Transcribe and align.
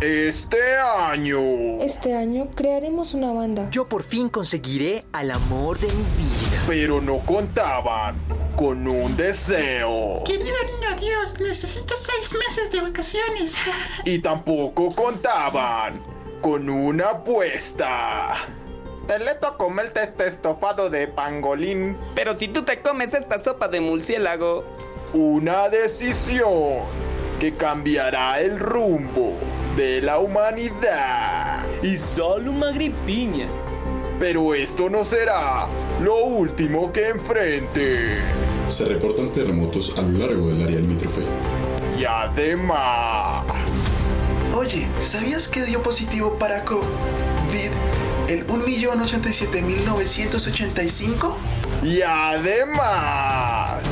Este 0.00 0.76
año. 0.76 1.40
Este 1.80 2.14
año 2.14 2.46
crearemos 2.54 3.14
una 3.14 3.32
banda. 3.32 3.68
Yo 3.72 3.88
por 3.88 4.04
fin 4.04 4.28
conseguiré 4.28 5.04
al 5.10 5.32
amor 5.32 5.76
de 5.80 5.88
mi 5.88 6.04
vida. 6.04 6.62
Pero 6.68 7.00
no 7.00 7.18
contaban 7.18 8.14
con 8.54 8.86
un 8.86 9.16
deseo. 9.16 10.22
Querido 10.24 10.54
niño 10.66 10.96
Dios, 11.00 11.40
necesito 11.40 11.96
seis 11.96 12.32
meses 12.38 12.70
de 12.70 12.80
vacaciones. 12.80 13.56
Y 14.04 14.20
tampoco 14.20 14.94
contaban 14.94 16.00
con 16.42 16.70
una 16.70 17.10
apuesta. 17.10 18.36
Teleto 19.08 19.56
come 19.56 19.82
el 19.82 19.92
test 19.92 20.20
estofado 20.20 20.90
de 20.90 21.08
pangolín. 21.08 21.96
Pero 22.14 22.34
si 22.34 22.46
tú 22.46 22.64
te 22.64 22.80
comes 22.80 23.14
esta 23.14 23.40
sopa 23.40 23.66
de 23.66 23.80
murciélago. 23.80 24.64
Una 25.12 25.68
decisión 25.68 26.82
que 27.40 27.52
cambiará 27.54 28.40
el 28.40 28.60
rumbo 28.60 29.32
de 29.78 30.02
la 30.02 30.18
humanidad. 30.18 31.64
Y 31.82 31.96
solo 31.96 32.50
una 32.50 32.72
gripiña. 32.72 33.46
Pero 34.18 34.52
esto 34.52 34.90
no 34.90 35.04
será 35.04 35.68
lo 36.02 36.24
último 36.24 36.92
que 36.92 37.10
enfrente. 37.10 38.18
Se 38.68 38.86
reportan 38.86 39.30
terremotos 39.30 39.96
a 39.96 40.02
lo 40.02 40.26
largo 40.26 40.48
del 40.48 40.64
área 40.64 40.80
limítrofe. 40.80 41.22
Y 41.96 42.04
además... 42.04 43.44
Oye, 44.52 44.88
¿sabías 44.98 45.46
que 45.46 45.62
dio 45.62 45.80
positivo 45.80 46.36
para 46.38 46.64
COVID 46.64 47.70
el 48.28 48.44
1.087.985? 48.48 51.34
Y 51.84 52.02
además... 52.02 53.84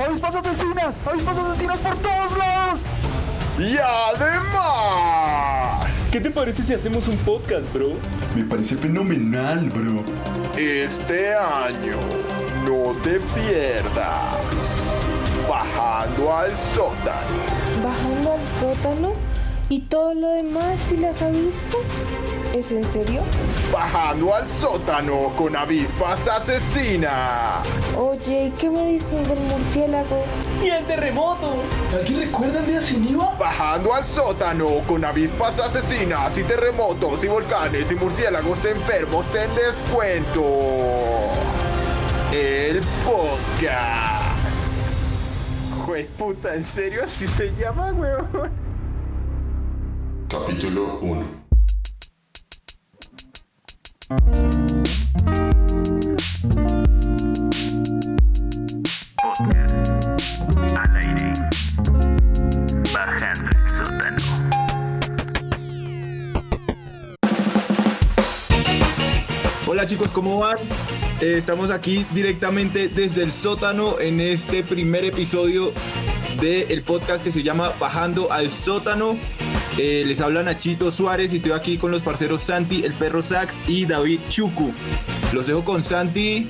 ¡Avispas 0.00 0.36
asesinas! 0.36 1.00
¡Avispas 1.04 1.36
asesinas 1.36 1.78
por 1.78 1.96
todos 1.96 2.38
lados! 2.38 2.78
Y 3.58 3.76
además... 3.78 5.15
¿Qué 6.12 6.20
te 6.20 6.30
parece 6.30 6.62
si 6.62 6.72
hacemos 6.72 7.08
un 7.08 7.16
podcast, 7.18 7.70
bro? 7.74 7.88
Me 8.34 8.44
parece 8.44 8.76
fenomenal, 8.76 9.68
bro. 9.70 10.04
Este 10.56 11.34
año 11.34 11.98
no 12.64 12.92
te 13.02 13.18
pierdas. 13.34 14.38
Bajando 15.48 16.32
al 16.34 16.50
sótano. 16.74 17.36
¿Bajando 17.84 18.32
al 18.32 18.46
sótano? 18.46 19.12
¿Y 19.68 19.80
todo 19.80 20.14
lo 20.14 20.28
demás 20.28 20.78
y 20.92 20.96
las 20.98 21.20
avispas? 21.20 21.80
¿Es 22.54 22.70
en 22.70 22.84
serio? 22.84 23.22
Bajando 23.72 24.32
al 24.34 24.48
sótano 24.48 25.32
con 25.36 25.56
avispas 25.56 26.26
asesinas. 26.28 27.66
Oye, 27.98 28.46
¿y 28.46 28.50
qué 28.52 28.70
me 28.70 28.92
dices 28.92 29.28
del 29.28 29.40
murciélago? 29.40 30.24
¡Y 30.62 30.68
el 30.68 30.84
terremoto! 30.86 31.62
¿Alguien 31.94 32.20
recuerda 32.20 32.60
el 32.60 32.66
de 32.66 32.76
Asiniva? 32.78 33.34
Bajando 33.38 33.94
al 33.94 34.04
sótano 34.04 34.80
con 34.86 35.04
avispas 35.04 35.58
asesinas 35.58 36.36
y 36.38 36.44
terremotos 36.44 37.22
y 37.24 37.28
volcanes 37.28 37.90
y 37.92 37.94
murciélagos 37.94 38.64
enfermos 38.64 39.26
en 39.34 39.54
descuento. 39.54 40.42
El 42.32 42.80
podcast. 43.04 44.16
Jue 45.84 46.08
puta, 46.18 46.54
¿en 46.54 46.64
serio 46.64 47.04
así 47.04 47.26
se 47.28 47.52
llama, 47.54 47.92
weón? 47.92 48.50
Capítulo 50.28 50.98
1 51.00 51.46
Chicos, 69.86 70.10
¿cómo 70.12 70.38
van? 70.38 70.56
Eh, 71.20 71.34
estamos 71.36 71.70
aquí 71.70 72.04
directamente 72.10 72.88
desde 72.88 73.22
el 73.22 73.30
sótano 73.30 74.00
en 74.00 74.20
este 74.20 74.64
primer 74.64 75.04
episodio 75.04 75.72
del 76.40 76.82
podcast 76.82 77.22
que 77.22 77.30
se 77.30 77.44
llama 77.44 77.72
Bajando 77.78 78.32
al 78.32 78.50
sótano. 78.50 79.16
Eh, 79.78 80.02
les 80.04 80.20
habla 80.20 80.42
Nachito 80.42 80.90
Suárez 80.90 81.32
y 81.32 81.36
estoy 81.36 81.52
aquí 81.52 81.78
con 81.78 81.92
los 81.92 82.02
parceros 82.02 82.42
Santi, 82.42 82.82
el 82.82 82.94
perro 82.94 83.22
Sax 83.22 83.62
y 83.68 83.86
David 83.86 84.18
Chucu. 84.28 84.72
Los 85.32 85.46
dejo 85.46 85.64
con 85.64 85.82
Santi. 85.82 86.46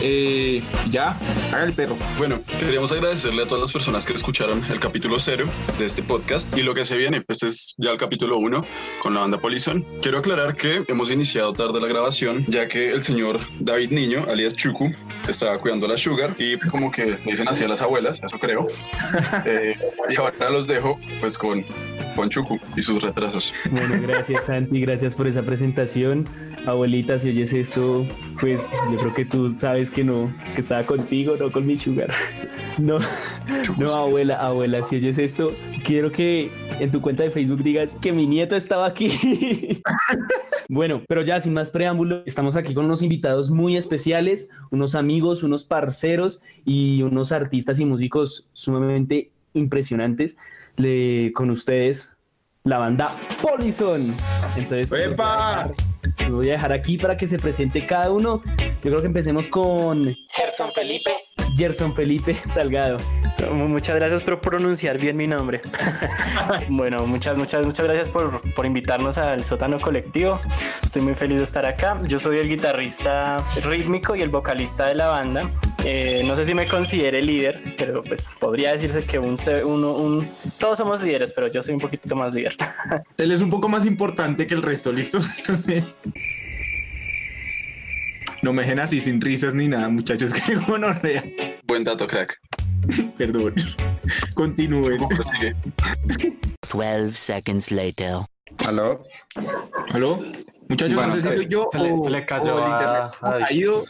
Eh, 0.00 0.62
ya, 0.90 1.16
haga 1.52 1.64
el 1.64 1.72
perro. 1.72 1.96
Bueno, 2.18 2.40
queríamos 2.58 2.90
agradecerle 2.90 3.42
a 3.42 3.46
todas 3.46 3.60
las 3.60 3.72
personas 3.72 4.06
que 4.06 4.12
escucharon 4.12 4.62
el 4.70 4.80
capítulo 4.80 5.18
cero 5.18 5.46
de 5.78 5.84
este 5.84 6.02
podcast 6.02 6.54
y 6.56 6.62
lo 6.62 6.74
que 6.74 6.84
se 6.84 6.96
viene, 6.96 7.20
pues 7.20 7.42
es 7.42 7.74
ya 7.78 7.90
el 7.90 7.96
capítulo 7.96 8.38
uno 8.38 8.64
con 9.00 9.14
la 9.14 9.20
banda 9.20 9.38
Polizón. 9.38 9.86
Quiero 10.02 10.18
aclarar 10.18 10.56
que 10.56 10.84
hemos 10.88 11.10
iniciado 11.10 11.52
tarde 11.52 11.80
la 11.80 11.86
grabación, 11.86 12.44
ya 12.48 12.66
que 12.66 12.90
el 12.90 13.02
señor 13.02 13.40
David 13.60 13.90
Niño, 13.90 14.26
alias 14.28 14.54
Chucu, 14.54 14.90
estaba 15.28 15.58
cuidando 15.58 15.86
a 15.86 15.90
la 15.90 15.96
Sugar 15.96 16.34
y 16.38 16.58
como 16.58 16.90
que 16.90 17.18
dicen 17.24 17.48
así 17.48 17.64
a 17.64 17.68
las 17.68 17.82
abuelas, 17.82 18.20
eso 18.22 18.38
creo. 18.38 18.66
Eh, 19.46 19.76
y 20.08 20.16
ahora 20.16 20.50
los 20.50 20.66
dejo 20.66 20.98
pues 21.20 21.36
con 21.36 21.64
con 22.14 22.28
Chucu 22.28 22.58
y 22.76 22.82
sus 22.82 23.02
retrasos. 23.02 23.52
Bueno, 23.70 23.94
gracias 24.06 24.44
Santi, 24.44 24.80
gracias 24.80 25.14
por 25.14 25.26
esa 25.26 25.42
presentación. 25.42 26.24
Abuelita, 26.66 27.18
si 27.18 27.28
oyes 27.28 27.52
esto, 27.52 28.06
pues 28.40 28.62
yo 28.90 28.98
creo 28.98 29.14
que 29.14 29.24
tú 29.24 29.54
sabes 29.56 29.90
que 29.90 30.04
no, 30.04 30.32
que 30.54 30.60
estaba 30.60 30.84
contigo, 30.84 31.36
no 31.38 31.50
con 31.52 31.66
mi 31.66 31.78
sugar. 31.78 32.10
No, 32.76 32.98
no, 33.78 33.92
abuela, 33.92 34.34
abuela, 34.44 34.82
si 34.82 34.96
oyes 34.96 35.16
esto, 35.18 35.54
quiero 35.84 36.10
que 36.10 36.50
en 36.80 36.90
tu 36.90 37.00
cuenta 37.00 37.22
de 37.22 37.30
Facebook 37.30 37.62
digas 37.62 37.96
que 38.00 38.10
mi 38.10 38.26
nieto 38.26 38.56
estaba 38.56 38.86
aquí. 38.86 39.80
Bueno, 40.68 41.02
pero 41.06 41.22
ya 41.22 41.40
sin 41.42 41.52
más 41.52 41.70
preámbulo, 41.70 42.22
estamos 42.24 42.56
aquí 42.56 42.72
con 42.72 42.86
unos 42.86 43.02
invitados 43.02 43.50
muy 43.50 43.76
especiales, 43.76 44.48
unos 44.70 44.94
amigos, 44.94 45.42
unos 45.42 45.64
parceros 45.64 46.40
y 46.64 47.02
unos 47.02 47.32
artistas 47.32 47.78
y 47.80 47.84
músicos 47.84 48.48
sumamente 48.54 49.30
impresionantes. 49.52 50.38
Le, 50.76 51.32
con 51.32 51.50
ustedes, 51.50 52.10
la 52.64 52.78
banda 52.78 53.14
Polison. 53.40 54.14
Entonces, 54.56 54.88
pues, 54.88 55.16
voy 56.30 56.48
a 56.48 56.52
dejar 56.52 56.72
aquí 56.72 56.96
para 56.98 57.16
que 57.16 57.26
se 57.26 57.38
presente 57.38 57.86
cada 57.86 58.10
uno. 58.10 58.42
Yo 58.56 58.90
creo 58.90 59.00
que 59.00 59.06
empecemos 59.06 59.48
con 59.48 60.14
Gerson 60.30 60.72
Felipe. 60.74 61.10
Gerson 61.56 61.94
Felipe 61.94 62.36
Salgado. 62.46 62.96
Muchas 63.52 63.96
gracias 63.96 64.22
por 64.22 64.40
pronunciar 64.40 64.98
bien 64.98 65.16
mi 65.16 65.26
nombre. 65.26 65.60
bueno, 66.68 67.06
muchas, 67.06 67.36
muchas, 67.36 67.64
muchas 67.64 67.84
gracias 67.84 68.08
por, 68.08 68.40
por, 68.54 68.66
invitarnos 68.66 69.18
al 69.18 69.44
sótano 69.44 69.78
colectivo. 69.78 70.40
Estoy 70.82 71.02
muy 71.02 71.14
feliz 71.14 71.38
de 71.38 71.44
estar 71.44 71.66
acá. 71.66 72.00
Yo 72.06 72.18
soy 72.18 72.38
el 72.38 72.48
guitarrista 72.48 73.44
rítmico 73.62 74.16
y 74.16 74.22
el 74.22 74.30
vocalista 74.30 74.86
de 74.86 74.94
la 74.94 75.08
banda. 75.08 75.50
Eh, 75.86 76.22
no 76.24 76.34
sé 76.34 76.44
si 76.44 76.54
me 76.54 76.66
considere 76.66 77.20
líder, 77.20 77.60
pero 77.76 78.02
pues 78.02 78.30
podría 78.40 78.72
decirse 78.72 79.04
que 79.04 79.18
un, 79.18 79.36
todos 80.58 80.78
somos 80.78 81.02
líderes, 81.02 81.32
pero 81.34 81.48
yo 81.48 81.62
soy 81.62 81.74
un 81.74 81.80
poquito 81.80 82.16
más 82.16 82.32
líder. 82.32 82.56
Él 83.18 83.30
es 83.32 83.40
un 83.42 83.50
poco 83.50 83.68
más 83.68 83.84
importante 83.84 84.46
que 84.46 84.54
el 84.54 84.62
resto, 84.62 84.92
¿listo? 84.92 85.18
No 88.42 88.52
me 88.52 88.60
dejen 88.60 88.78
así 88.78 89.00
sin 89.00 89.22
risas 89.22 89.54
ni 89.54 89.68
nada, 89.68 89.88
muchachos, 89.88 90.34
que 90.46 90.54
gonorrea. 90.56 91.24
Buen 91.66 91.82
dato, 91.82 92.06
crack. 92.06 92.38
Perdón. 93.16 93.54
Continúen. 94.34 94.98
12 96.70 97.14
seconds 97.14 97.70
later. 97.70 98.16
¿Aló? 98.66 99.02
¿Aló? 99.94 100.22
Muchachos, 100.68 100.94
Bueno, 100.94 101.14
no 101.14 101.20
sé 101.22 101.30
si 101.30 101.36
soy 101.36 101.46
yo 101.48 101.68
se 101.72 101.78
le- 101.78 101.92
o, 101.92 102.04
se 102.04 102.10
le 102.10 102.26
cayó 102.26 102.56
o 102.56 102.64
el 102.66 102.70
internet 102.70 103.00
a- 103.00 103.12
ha 103.22 103.38
caído. 103.38 103.84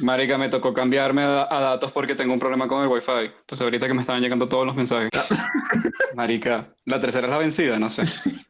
Marica, 0.00 0.36
me 0.38 0.48
tocó 0.48 0.74
cambiarme 0.74 1.22
a, 1.22 1.46
a 1.50 1.60
datos 1.60 1.92
porque 1.92 2.14
tengo 2.14 2.32
un 2.32 2.38
problema 2.38 2.68
con 2.68 2.82
el 2.82 2.88
wifi. 2.88 3.10
Entonces 3.40 3.60
ahorita 3.60 3.86
que 3.86 3.94
me 3.94 4.00
estaban 4.02 4.22
llegando 4.22 4.48
todos 4.48 4.66
los 4.66 4.76
mensajes. 4.76 5.10
Marica, 6.14 6.68
la 6.84 7.00
tercera 7.00 7.26
es 7.26 7.30
la 7.30 7.38
vencida, 7.38 7.78
no 7.78 7.90
sé. 7.90 8.02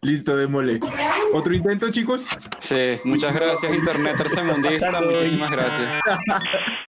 Listo, 0.02 0.36
démosle. 0.36 0.80
¿Otro 1.32 1.54
intento, 1.54 1.90
chicos? 1.90 2.28
Sí, 2.60 2.98
muchas 3.04 3.34
gracias, 3.34 3.74
Internet 3.74 4.16
tercermundista. 4.16 5.00
Muchísimas 5.00 5.50
gracias. 5.50 6.00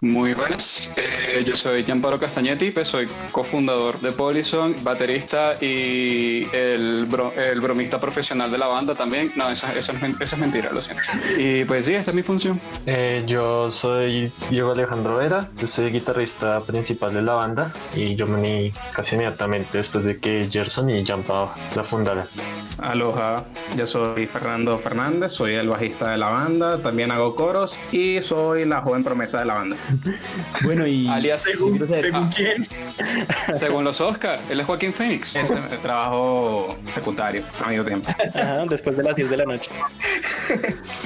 Muy 0.00 0.32
buenas, 0.32 0.92
eh, 0.94 1.42
yo 1.44 1.56
soy 1.56 1.82
Gianparo 1.82 2.20
Castagnetti, 2.20 2.70
pues 2.70 2.86
soy 2.86 3.08
cofundador 3.32 4.00
de 4.00 4.12
Polison, 4.12 4.76
baterista 4.84 5.56
y 5.60 6.44
el, 6.54 7.06
bro- 7.06 7.32
el 7.32 7.60
bromista 7.60 7.98
profesional 8.00 8.48
de 8.48 8.58
la 8.58 8.68
banda 8.68 8.94
también. 8.94 9.32
No, 9.34 9.50
eso, 9.50 9.66
eso, 9.76 9.90
es, 9.90 10.00
men- 10.00 10.14
eso 10.20 10.36
es 10.36 10.40
mentira, 10.40 10.70
lo 10.72 10.80
siento. 10.80 11.02
Y 11.36 11.64
pues 11.64 11.86
sí, 11.86 11.94
esa 11.96 12.12
es 12.12 12.14
mi 12.14 12.22
función. 12.22 12.60
Eh, 12.86 13.24
yo 13.26 13.72
soy 13.72 14.30
Diego 14.50 14.70
Alejandro 14.70 15.16
Vera, 15.16 15.48
yo 15.58 15.66
soy 15.66 15.90
guitarrista 15.90 16.60
principal 16.60 17.12
de 17.12 17.22
la 17.22 17.32
banda 17.32 17.72
y 17.96 18.14
yo 18.14 18.28
me 18.28 18.38
uní 18.38 18.72
casi 18.92 19.16
inmediatamente 19.16 19.78
después 19.78 20.04
de 20.04 20.18
que 20.18 20.48
Gerson 20.48 20.90
y 20.90 21.04
Jampa 21.04 21.52
la 21.74 21.82
fundaran. 21.82 22.24
Aloha, 22.80 23.42
yo 23.76 23.88
soy 23.88 24.26
Fernando 24.26 24.78
Fernández, 24.78 25.32
soy 25.32 25.56
el 25.56 25.68
bajista 25.68 26.12
de 26.12 26.18
la 26.18 26.28
banda, 26.28 26.78
también 26.80 27.10
hago 27.10 27.34
coros 27.34 27.76
y 27.90 28.22
soy 28.22 28.64
la 28.64 28.80
joven 28.82 29.02
promesa 29.02 29.40
de 29.40 29.46
la 29.46 29.54
banda. 29.54 29.76
Bueno, 30.62 30.86
y 30.86 31.08
Alias, 31.08 31.42
¿Según, 31.42 31.78
según 32.00 32.28
quién? 32.28 32.66
según 33.54 33.84
los 33.84 34.00
Oscar, 34.00 34.40
él 34.50 34.60
es 34.60 34.66
Joaquín 34.66 34.92
Phoenix. 34.92 35.34
Es 35.36 35.52
trabajo 35.82 36.76
secundario 36.92 37.42
a 37.62 37.68
medio 37.68 37.84
tiempo. 37.84 38.10
Ajá, 38.34 38.64
después 38.68 38.96
de 38.96 39.02
las 39.04 39.16
10 39.16 39.30
de 39.30 39.36
la 39.36 39.44
noche. 39.44 39.70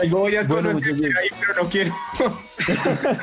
Tengo 0.00 0.22
varias 0.22 0.48
Bueno, 0.48 0.72
cosas 0.72 0.82
que 0.84 0.90
ahí, 1.06 1.28
pero 1.40 1.54
no 1.62 1.68
quiero. 1.70 1.94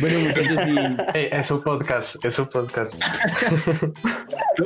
bueno, 0.00 0.18
muchachos, 0.20 0.68
y 0.68 1.18
Ey, 1.18 1.28
es 1.32 1.46
su 1.46 1.62
podcast, 1.62 2.24
es 2.24 2.34
su 2.34 2.48
podcast. 2.48 2.94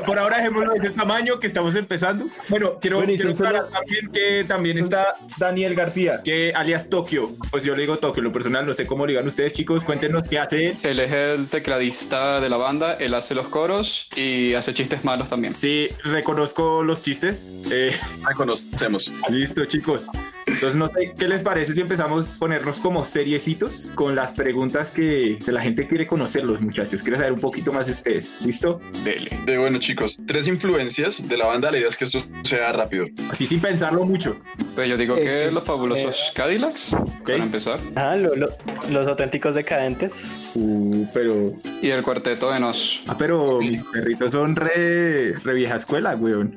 Por 0.06 0.18
ahora 0.18 0.38
dejémoslo 0.38 0.72
de 0.72 0.78
ese 0.78 0.90
tamaño 0.90 1.38
que 1.38 1.46
estamos 1.46 1.74
empezando. 1.76 2.24
Bueno, 2.48 2.78
quiero, 2.80 2.96
Bueno, 2.98 3.12
quiero 3.14 3.34
solo- 3.34 3.66
también 3.68 4.10
que 4.10 4.44
también 4.48 4.78
está 4.78 5.16
Daniel 5.38 5.74
García, 5.74 6.20
que 6.24 6.52
alias 6.54 6.88
Tokio. 6.88 7.30
Pues 7.50 7.64
yo 7.64 7.74
le 7.74 7.82
digo 7.82 7.98
Tokio, 7.98 8.22
lo 8.22 8.32
personal, 8.32 8.66
no 8.66 8.72
sé 8.74 8.86
cómo 8.86 9.06
le 9.06 9.12
digan 9.12 9.28
ustedes, 9.28 9.52
chicos. 9.52 9.84
Cuéntenos 9.84 10.26
qué 10.28 10.38
hace 10.38 10.68
él. 10.70 10.76
Él 10.82 11.00
es 11.00 11.12
el 11.12 11.46
tecladista 11.48 12.40
de 12.40 12.48
la 12.48 12.56
banda, 12.56 12.94
él 12.94 13.12
hace 13.14 13.34
los 13.34 13.48
coros 13.48 14.08
y 14.16 14.54
hace 14.54 14.72
chistes 14.72 15.04
malos 15.04 15.28
también. 15.28 15.54
Sí, 15.54 15.88
reconozco 16.04 16.82
los 16.82 17.02
chistes. 17.02 17.50
Eh, 17.70 17.94
Reconocemos. 18.26 19.12
listo, 19.30 19.64
chicos. 19.66 20.06
Entonces, 20.46 20.76
no 20.76 20.86
sé 20.88 21.12
qué 21.18 21.28
les 21.28 21.42
parece 21.42 21.74
si 21.74 21.80
empezamos 21.80 22.36
a 22.36 22.38
ponernos 22.38 22.78
como 22.78 23.04
seriecitos 23.04 23.90
con 23.94 24.14
las 24.14 24.32
preguntas 24.32 24.90
que, 24.90 25.38
que 25.44 25.50
la 25.52 25.60
gente 25.60 25.86
quiere 25.88 26.06
conocerlos, 26.06 26.60
muchachos. 26.60 27.02
Quiero 27.02 27.16
saber 27.18 27.32
un 27.32 27.40
poquito 27.40 27.72
más 27.72 27.86
de 27.86 27.92
ustedes. 27.92 28.40
¿Listo? 28.42 28.80
Dele. 29.04 29.30
De 29.46 29.58
bueno, 29.58 29.78
chicos, 29.78 30.20
tres 30.26 30.46
influencias 30.48 31.28
de 31.28 31.36
la 31.36 31.46
banda. 31.46 31.70
La 31.70 31.78
idea 31.78 31.88
es 31.88 31.96
que 31.96 32.04
esto 32.04 32.20
sea 32.44 32.72
rápido. 32.72 33.06
Así 33.30 33.46
sin 33.46 33.60
pensarlo 33.60 34.04
mucho. 34.04 34.36
Pues 34.74 34.88
yo 34.88 34.96
digo 34.96 35.16
Eh, 35.16 35.22
que 35.22 35.44
eh, 35.46 35.52
los 35.52 35.64
fabulosos 35.64 36.16
Cadillacs, 36.34 36.94
para 37.24 37.36
empezar, 37.42 37.80
Ah, 37.96 38.16
lo- 38.16 38.34
lo- 38.36 38.48
los 38.90 39.06
auténticos 39.06 39.54
decadentes. 39.54 40.50
Uh, 40.54 41.06
pero. 41.12 41.52
Y 41.82 41.90
el 41.90 42.02
cuarteto 42.02 42.50
de 42.50 42.60
Nos. 42.60 43.02
Ah, 43.08 43.16
pero 43.18 43.58
mis 43.60 43.84
perritos 43.84 44.32
son 44.32 44.56
re, 44.56 45.32
re 45.34 45.54
vieja 45.54 45.74
escuela, 45.74 46.14
weón. 46.16 46.54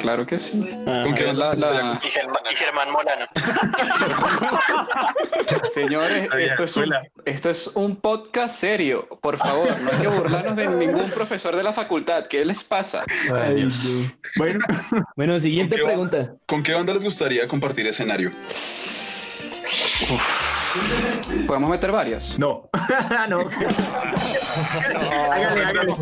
Claro 0.00 0.26
que 0.26 0.38
sí. 0.38 0.68
Ajá. 0.86 1.02
¿Con 1.02 1.14
qué 1.14 1.32
la, 1.32 1.54
la- 1.54 2.00
Y, 2.02 2.10
Germán, 2.10 2.42
y 2.50 2.56
Germán 2.56 2.90
Molano. 2.90 3.26
Señores, 5.72 6.28
esto 6.38 6.64
es, 6.64 6.76
un, 6.76 6.82
escuela. 6.84 7.02
esto 7.24 7.50
es 7.50 7.70
un 7.74 7.96
podcast 7.96 8.56
serio. 8.58 9.06
Por 9.20 9.38
favor, 9.38 9.68
no 9.82 9.90
hay 9.92 9.98
que 10.00 10.08
burlarnos 10.08 10.56
de 10.56 10.66
ningún 10.68 11.10
profesor 11.10 11.54
de 11.54 11.62
la 11.62 11.72
facultad. 11.72 12.26
¿Qué 12.26 12.44
les 12.44 12.64
pasa? 12.64 13.04
Ay. 13.34 13.68
Bueno, 14.36 14.60
Bueno, 15.16 15.38
siguiente 15.40 15.76
¿Con 15.76 15.78
qué 15.78 15.82
va- 15.82 15.88
pregunta. 15.90 16.34
¿Con 16.46 16.62
qué 16.62 16.74
banda 16.74 16.94
les 16.94 17.04
gustaría 17.04 17.46
compartir 17.46 17.86
escenario? 17.86 18.30
¿Podemos 21.46 21.70
meter 21.70 21.92
varias? 21.92 22.38
no. 22.38 22.68
no. 23.28 23.40
hágale, 25.32 25.64
hágale. 25.64 25.94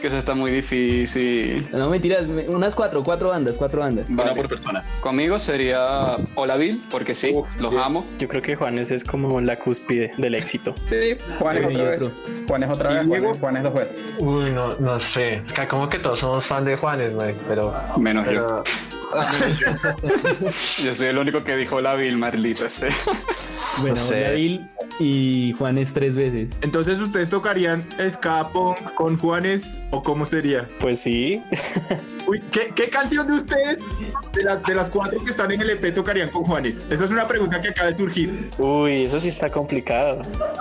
Que 0.00 0.06
eso 0.08 0.18
está 0.18 0.34
muy 0.34 0.50
difícil. 0.50 1.68
No, 1.72 1.88
mentiras, 1.90 2.26
me- 2.26 2.48
unas 2.48 2.74
cuatro, 2.74 3.02
cuatro 3.02 3.28
bandas, 3.30 3.56
cuatro 3.56 3.80
bandas. 3.80 4.08
Una 4.08 4.24
Vale. 4.24 4.36
por 4.36 4.48
persona. 4.48 4.84
Conmigo 5.00 5.38
sería 5.38 6.16
Hola 6.34 6.56
Bill, 6.56 6.84
porque 6.90 7.14
sí, 7.14 7.32
Uf, 7.34 7.56
los 7.56 7.70
bien. 7.70 7.82
amo. 7.82 8.06
Yo 8.18 8.28
creo 8.28 8.42
que 8.42 8.56
Juanes 8.56 8.90
es 8.90 9.04
como 9.04 9.40
la 9.40 9.58
cúspide 9.58 10.12
del 10.18 10.34
éxito. 10.34 10.74
Sí, 10.88 11.16
Juan 11.38 11.56
es 11.58 11.64
Bueno, 11.64 11.70
y 11.70 11.74
otra 11.82 11.90
vez. 11.90 12.02
otro. 12.02 12.14
Juan 12.48 12.62
es 12.64 12.70
otra 12.70 12.90
¿Y 12.90 12.94
vez, 12.94 13.06
Juan 13.06 13.10
Diego? 13.20 13.32
es, 13.34 13.40
Juan 13.40 13.56
es 13.56 13.62
dos 13.62 13.74
veces. 13.74 14.02
Uy, 14.18 14.50
no, 14.50 14.74
no 14.78 15.00
sé. 15.00 15.42
Acá 15.50 15.68
como 15.68 15.88
que 15.88 15.98
todos 15.98 16.18
somos 16.18 16.46
fan 16.46 16.64
de 16.64 16.76
Juanes, 16.76 17.14
güey, 17.14 17.34
pero... 17.48 17.72
Menos 17.98 18.24
pero 18.26 18.64
Yo 18.64 18.64
soy 20.92 21.06
el 21.06 21.18
único 21.18 21.42
que 21.44 21.56
dijo 21.56 21.76
Hola 21.76 21.94
Bill, 21.94 22.16
maldita 22.16 22.68
sea. 22.68 22.90
Bueno, 23.80 23.96
sé. 23.96 24.20
David 24.20 24.60
y 24.98 25.52
Juanes 25.52 25.92
tres 25.94 26.14
veces. 26.14 26.50
Entonces, 26.62 26.98
¿ustedes 27.00 27.30
tocarían 27.30 27.82
ska 28.10 28.48
punk 28.50 28.78
con 28.94 29.16
Juanes 29.16 29.86
o 29.90 30.02
cómo 30.02 30.26
sería? 30.26 30.68
Pues 30.78 31.00
sí. 31.00 31.42
Uy, 32.26 32.42
¿qué, 32.50 32.72
qué 32.74 32.88
canción 32.88 33.26
de 33.26 33.34
ustedes, 33.34 33.82
de 34.32 34.42
las, 34.44 34.62
de 34.62 34.74
las 34.74 34.90
cuatro 34.90 35.24
que 35.24 35.30
están 35.30 35.50
en 35.52 35.62
el 35.62 35.70
EP, 35.70 35.92
tocarían 35.94 36.28
con 36.30 36.44
Juanes? 36.44 36.86
Esa 36.90 37.04
es 37.04 37.10
una 37.10 37.26
pregunta 37.26 37.60
que 37.60 37.68
acaba 37.68 37.90
de 37.90 37.96
surgir. 37.96 38.50
Uy, 38.58 39.04
eso 39.04 39.18
sí 39.20 39.28
está 39.28 39.48
complicado. 39.50 40.20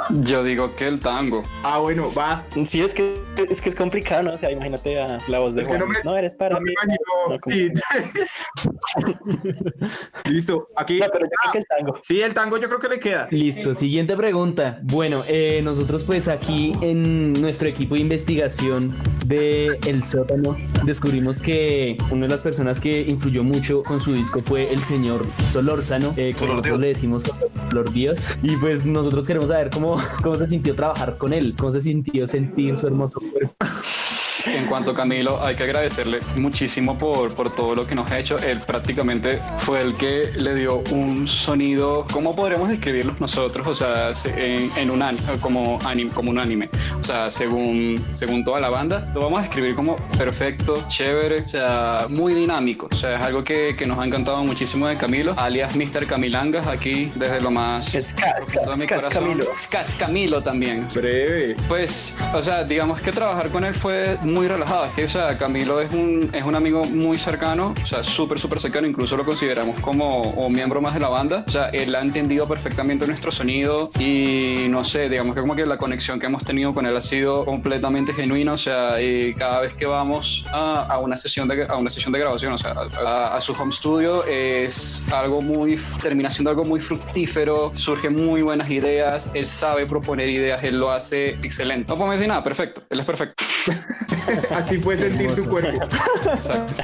Yo 0.09 0.43
digo 0.43 0.75
que 0.75 0.87
el 0.87 0.99
tango. 0.99 1.43
Ah, 1.63 1.79
bueno, 1.79 2.07
va. 2.17 2.43
Sí, 2.65 2.81
es 2.81 2.93
que 2.93 3.19
es 3.49 3.61
que 3.61 3.69
es 3.69 3.75
complicado, 3.75 4.23
¿no? 4.23 4.33
O 4.33 4.37
sea, 4.37 4.51
imagínate 4.51 5.01
a 5.01 5.17
la 5.27 5.39
voz 5.39 5.55
de 5.55 5.61
Es 5.61 5.67
que 5.67 5.77
Juan. 5.77 5.89
no 5.91 5.99
No, 6.03 6.11
me- 6.13 6.19
eres 6.19 6.35
para 6.35 6.55
No 6.55 6.61
me 6.61 6.69
mí. 6.69 6.73
imagino. 6.73 6.97
No, 7.29 7.37
Sí. 7.45 7.69
Listo, 10.29 10.67
aquí. 10.75 10.99
No, 10.99 11.07
pero 11.11 11.25
el 11.53 11.65
tango. 11.65 11.97
Sí, 12.01 12.21
el 12.21 12.33
tango 12.33 12.57
yo 12.57 12.67
creo 12.67 12.79
que 12.79 12.89
le 12.89 12.99
queda. 12.99 13.27
Listo, 13.31 13.75
siguiente 13.75 14.15
pregunta. 14.15 14.79
Bueno, 14.83 15.23
eh, 15.27 15.61
nosotros 15.63 16.03
pues 16.03 16.27
aquí 16.27 16.71
en 16.81 17.33
nuestro 17.33 17.67
equipo 17.67 17.95
de 17.95 18.01
investigación 18.01 18.95
de 19.25 19.79
El 19.87 20.03
Sótano 20.03 20.57
descubrimos 20.85 21.41
que 21.41 21.97
una 22.11 22.27
de 22.27 22.33
las 22.33 22.41
personas 22.41 22.79
que 22.79 23.01
influyó 23.01 23.43
mucho 23.43 23.83
con 23.83 24.01
su 24.01 24.13
disco 24.13 24.41
fue 24.41 24.71
el 24.71 24.79
señor 24.83 25.25
Solórzano, 25.51 26.13
eh, 26.17 26.33
que 26.37 26.45
nosotros 26.45 26.79
le 26.79 26.87
decimos 26.87 27.23
Solor 27.69 27.91
Dios. 27.91 28.37
Y 28.43 28.57
pues 28.57 28.85
nosotros 28.85 29.27
queremos 29.27 29.49
saber 29.49 29.69
cómo, 29.69 29.97
cómo 30.23 30.35
se 30.35 30.47
sintió 30.47 30.75
trabajar 30.75 31.17
con 31.17 31.33
él, 31.33 31.55
cómo 31.57 31.71
se 31.71 31.81
sintió 31.81 32.27
sentir 32.27 32.77
su 32.77 32.87
hermoso 32.87 33.19
cuerpo. 33.19 33.55
En 34.45 34.65
cuanto 34.65 34.91
a 34.91 34.95
Camilo, 34.95 35.43
hay 35.43 35.55
que 35.55 35.63
agradecerle 35.63 36.19
muchísimo 36.35 36.97
por, 36.97 37.33
por 37.33 37.53
todo 37.55 37.75
lo 37.75 37.85
que 37.85 37.95
nos 37.95 38.09
ha 38.11 38.19
hecho. 38.19 38.37
Él 38.39 38.59
prácticamente 38.61 39.39
fue 39.57 39.81
el 39.81 39.93
que 39.95 40.31
le 40.35 40.55
dio 40.55 40.81
un 40.91 41.27
sonido, 41.27 42.05
¿cómo 42.11 42.35
podríamos 42.35 42.69
describirlos 42.69 43.19
nosotros? 43.21 43.67
O 43.67 43.75
sea, 43.75 44.13
se- 44.13 44.31
en, 44.55 44.71
en 44.77 44.91
un 44.91 45.01
anime, 45.01 45.23
como, 45.39 45.79
anime, 45.85 46.11
como 46.11 46.31
un 46.31 46.39
anime. 46.39 46.69
O 46.99 47.03
sea, 47.03 47.29
según, 47.29 48.03
según 48.11 48.43
toda 48.43 48.59
la 48.59 48.69
banda, 48.69 49.07
lo 49.13 49.21
vamos 49.21 49.39
a 49.39 49.41
describir 49.43 49.75
como 49.75 49.97
perfecto, 50.17 50.83
chévere, 50.87 51.41
o 51.41 51.49
sea, 51.49 52.05
muy 52.09 52.33
dinámico. 52.33 52.87
O 52.91 52.95
sea, 52.95 53.15
es 53.17 53.21
algo 53.21 53.43
que, 53.43 53.75
que 53.77 53.85
nos 53.85 53.99
ha 53.99 54.05
encantado 54.05 54.43
muchísimo 54.43 54.87
de 54.87 54.97
Camilo, 54.97 55.33
alias 55.37 55.75
Mr. 55.75 56.05
Camilangas, 56.07 56.67
aquí 56.67 57.11
desde 57.15 57.41
lo 57.41 57.51
más... 57.51 57.91
Ska, 57.91 58.35
corazón. 58.63 59.11
Camilo. 59.11 59.45
Ska, 59.55 59.83
Camilo 59.99 60.41
también. 60.41 60.87
Breve. 60.93 61.55
Pues, 61.67 62.15
o 62.33 62.41
sea, 62.41 62.63
digamos 62.63 63.01
que 63.01 63.11
trabajar 63.11 63.49
con 63.49 63.63
él 63.63 63.73
fue 63.73 64.17
muy 64.31 64.47
relajado. 64.47 64.85
Es 64.85 64.91
que, 64.93 65.03
o 65.05 65.09
sea, 65.09 65.37
Camilo 65.37 65.81
es 65.81 65.91
un, 65.91 66.29
es 66.33 66.43
un 66.43 66.55
amigo 66.55 66.85
muy 66.85 67.17
cercano, 67.17 67.73
o 67.81 67.85
sea, 67.85 68.03
súper, 68.03 68.39
súper 68.39 68.59
cercano. 68.59 68.87
Incluso 68.87 69.17
lo 69.17 69.25
consideramos 69.25 69.79
como 69.81 70.21
un 70.21 70.53
miembro 70.53 70.81
más 70.81 70.93
de 70.93 70.99
la 70.99 71.09
banda. 71.09 71.43
O 71.47 71.51
sea, 71.51 71.69
él 71.69 71.93
ha 71.95 72.01
entendido 72.01 72.47
perfectamente 72.47 73.05
nuestro 73.07 73.31
sonido 73.31 73.91
y 73.99 74.65
no 74.69 74.83
sé, 74.83 75.09
digamos 75.09 75.35
que 75.35 75.41
como 75.41 75.55
que 75.55 75.65
la 75.65 75.77
conexión 75.77 76.19
que 76.19 76.25
hemos 76.25 76.43
tenido 76.43 76.73
con 76.73 76.85
él 76.85 76.95
ha 76.95 77.01
sido 77.01 77.45
completamente 77.45 78.13
genuina. 78.13 78.53
O 78.53 78.57
sea, 78.57 79.01
y 79.01 79.33
cada 79.33 79.61
vez 79.61 79.73
que 79.73 79.85
vamos 79.85 80.45
a, 80.51 80.83
a 80.83 80.99
una 80.99 81.17
sesión 81.17 81.47
de, 81.47 81.65
a 81.65 81.77
una 81.77 81.89
sesión 81.89 82.13
de 82.13 82.19
grabación, 82.19 82.53
o 82.53 82.57
sea, 82.57 82.75
a, 83.05 83.35
a 83.35 83.41
su 83.41 83.53
home 83.53 83.71
studio, 83.71 84.23
es 84.25 85.03
algo 85.11 85.41
muy, 85.41 85.77
termina 86.01 86.29
siendo 86.29 86.49
algo 86.49 86.65
muy 86.65 86.79
fructífero, 86.79 87.71
surgen 87.75 88.15
muy 88.15 88.41
buenas 88.41 88.69
ideas, 88.69 89.31
él 89.33 89.45
sabe 89.45 89.85
proponer 89.85 90.29
ideas, 90.29 90.63
él 90.63 90.79
lo 90.79 90.91
hace 90.91 91.31
excelente. 91.43 91.87
No 91.87 91.95
podemos 91.95 92.15
decir 92.15 92.27
nada, 92.27 92.43
perfecto, 92.43 92.81
él 92.89 92.99
es 92.99 93.05
perfecto. 93.05 93.43
Así 94.51 94.77
fue 94.77 94.97
sentir 94.97 95.31
su 95.31 95.45
cuerpo. 95.45 95.85
Exacto. 96.33 96.83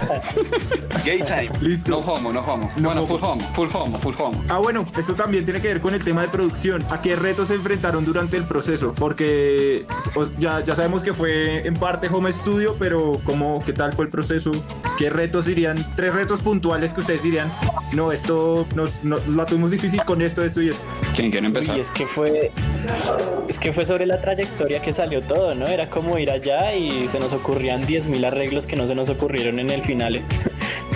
Gay 1.05 1.21
time. 1.23 1.49
Listo. 1.61 1.91
No 1.91 1.97
homo, 1.99 2.33
no 2.33 2.41
homo. 2.41 2.71
No 2.75 2.89
bueno, 2.89 3.03
homo. 3.03 3.07
full 3.07 3.23
homo, 3.23 3.53
full 3.53 3.69
homo, 3.73 3.99
full 3.99 4.15
homo. 4.19 4.43
Ah, 4.49 4.59
bueno, 4.59 4.87
esto 4.97 5.15
también 5.15 5.45
tiene 5.45 5.61
que 5.61 5.67
ver 5.67 5.81
con 5.81 5.93
el 5.93 6.03
tema 6.03 6.21
de 6.21 6.29
producción. 6.29 6.85
¿A 6.89 7.01
qué 7.01 7.15
retos 7.15 7.49
se 7.49 7.55
enfrentaron 7.55 8.05
durante 8.05 8.37
el 8.37 8.43
proceso? 8.43 8.93
Porque 8.93 9.85
ya, 10.37 10.63
ya 10.63 10.75
sabemos 10.75 11.03
que 11.03 11.13
fue 11.13 11.65
en 11.65 11.75
parte 11.75 12.07
home 12.11 12.31
studio, 12.33 12.75
pero 12.79 13.19
¿cómo, 13.23 13.63
¿qué 13.65 13.73
tal 13.73 13.93
fue 13.93 14.05
el 14.05 14.11
proceso? 14.11 14.51
¿Qué 14.97 15.09
retos 15.09 15.45
dirían? 15.45 15.77
Tres 15.95 16.13
retos 16.13 16.41
puntuales 16.41 16.93
que 16.93 17.01
ustedes 17.01 17.23
dirían, 17.23 17.51
no, 17.93 18.11
esto 18.11 18.67
nos, 18.75 19.03
no, 19.03 19.17
la 19.29 19.45
tuvimos 19.45 19.71
difícil 19.71 20.03
con 20.03 20.21
esto, 20.21 20.43
esto 20.43 20.61
y 20.61 20.69
esto. 20.69 20.85
¿Quién 21.15 21.31
quiere 21.31 21.47
empezar? 21.47 21.77
Y 21.77 21.81
es 21.81 21.91
que 21.91 22.05
fue 22.05 22.51
es 23.47 23.57
que 23.57 23.71
fue 23.71 23.85
sobre 23.85 24.05
la 24.05 24.21
trayectoria 24.21 24.81
que 24.81 24.91
salió 24.91 25.21
todo, 25.21 25.55
¿no? 25.55 25.67
Era 25.67 25.89
como 25.89 26.17
ir 26.17 26.29
allá 26.31 26.73
y 26.75 27.07
se 27.07 27.19
nos 27.19 27.26
ocurrían 27.33 27.85
10.000 27.85 28.25
arreglos 28.25 28.67
que 28.67 28.75
no 28.75 28.87
se 28.87 28.95
nos 28.95 29.09
ocurrieron 29.09 29.59
en 29.59 29.69
el 29.69 29.81
final. 29.81 30.21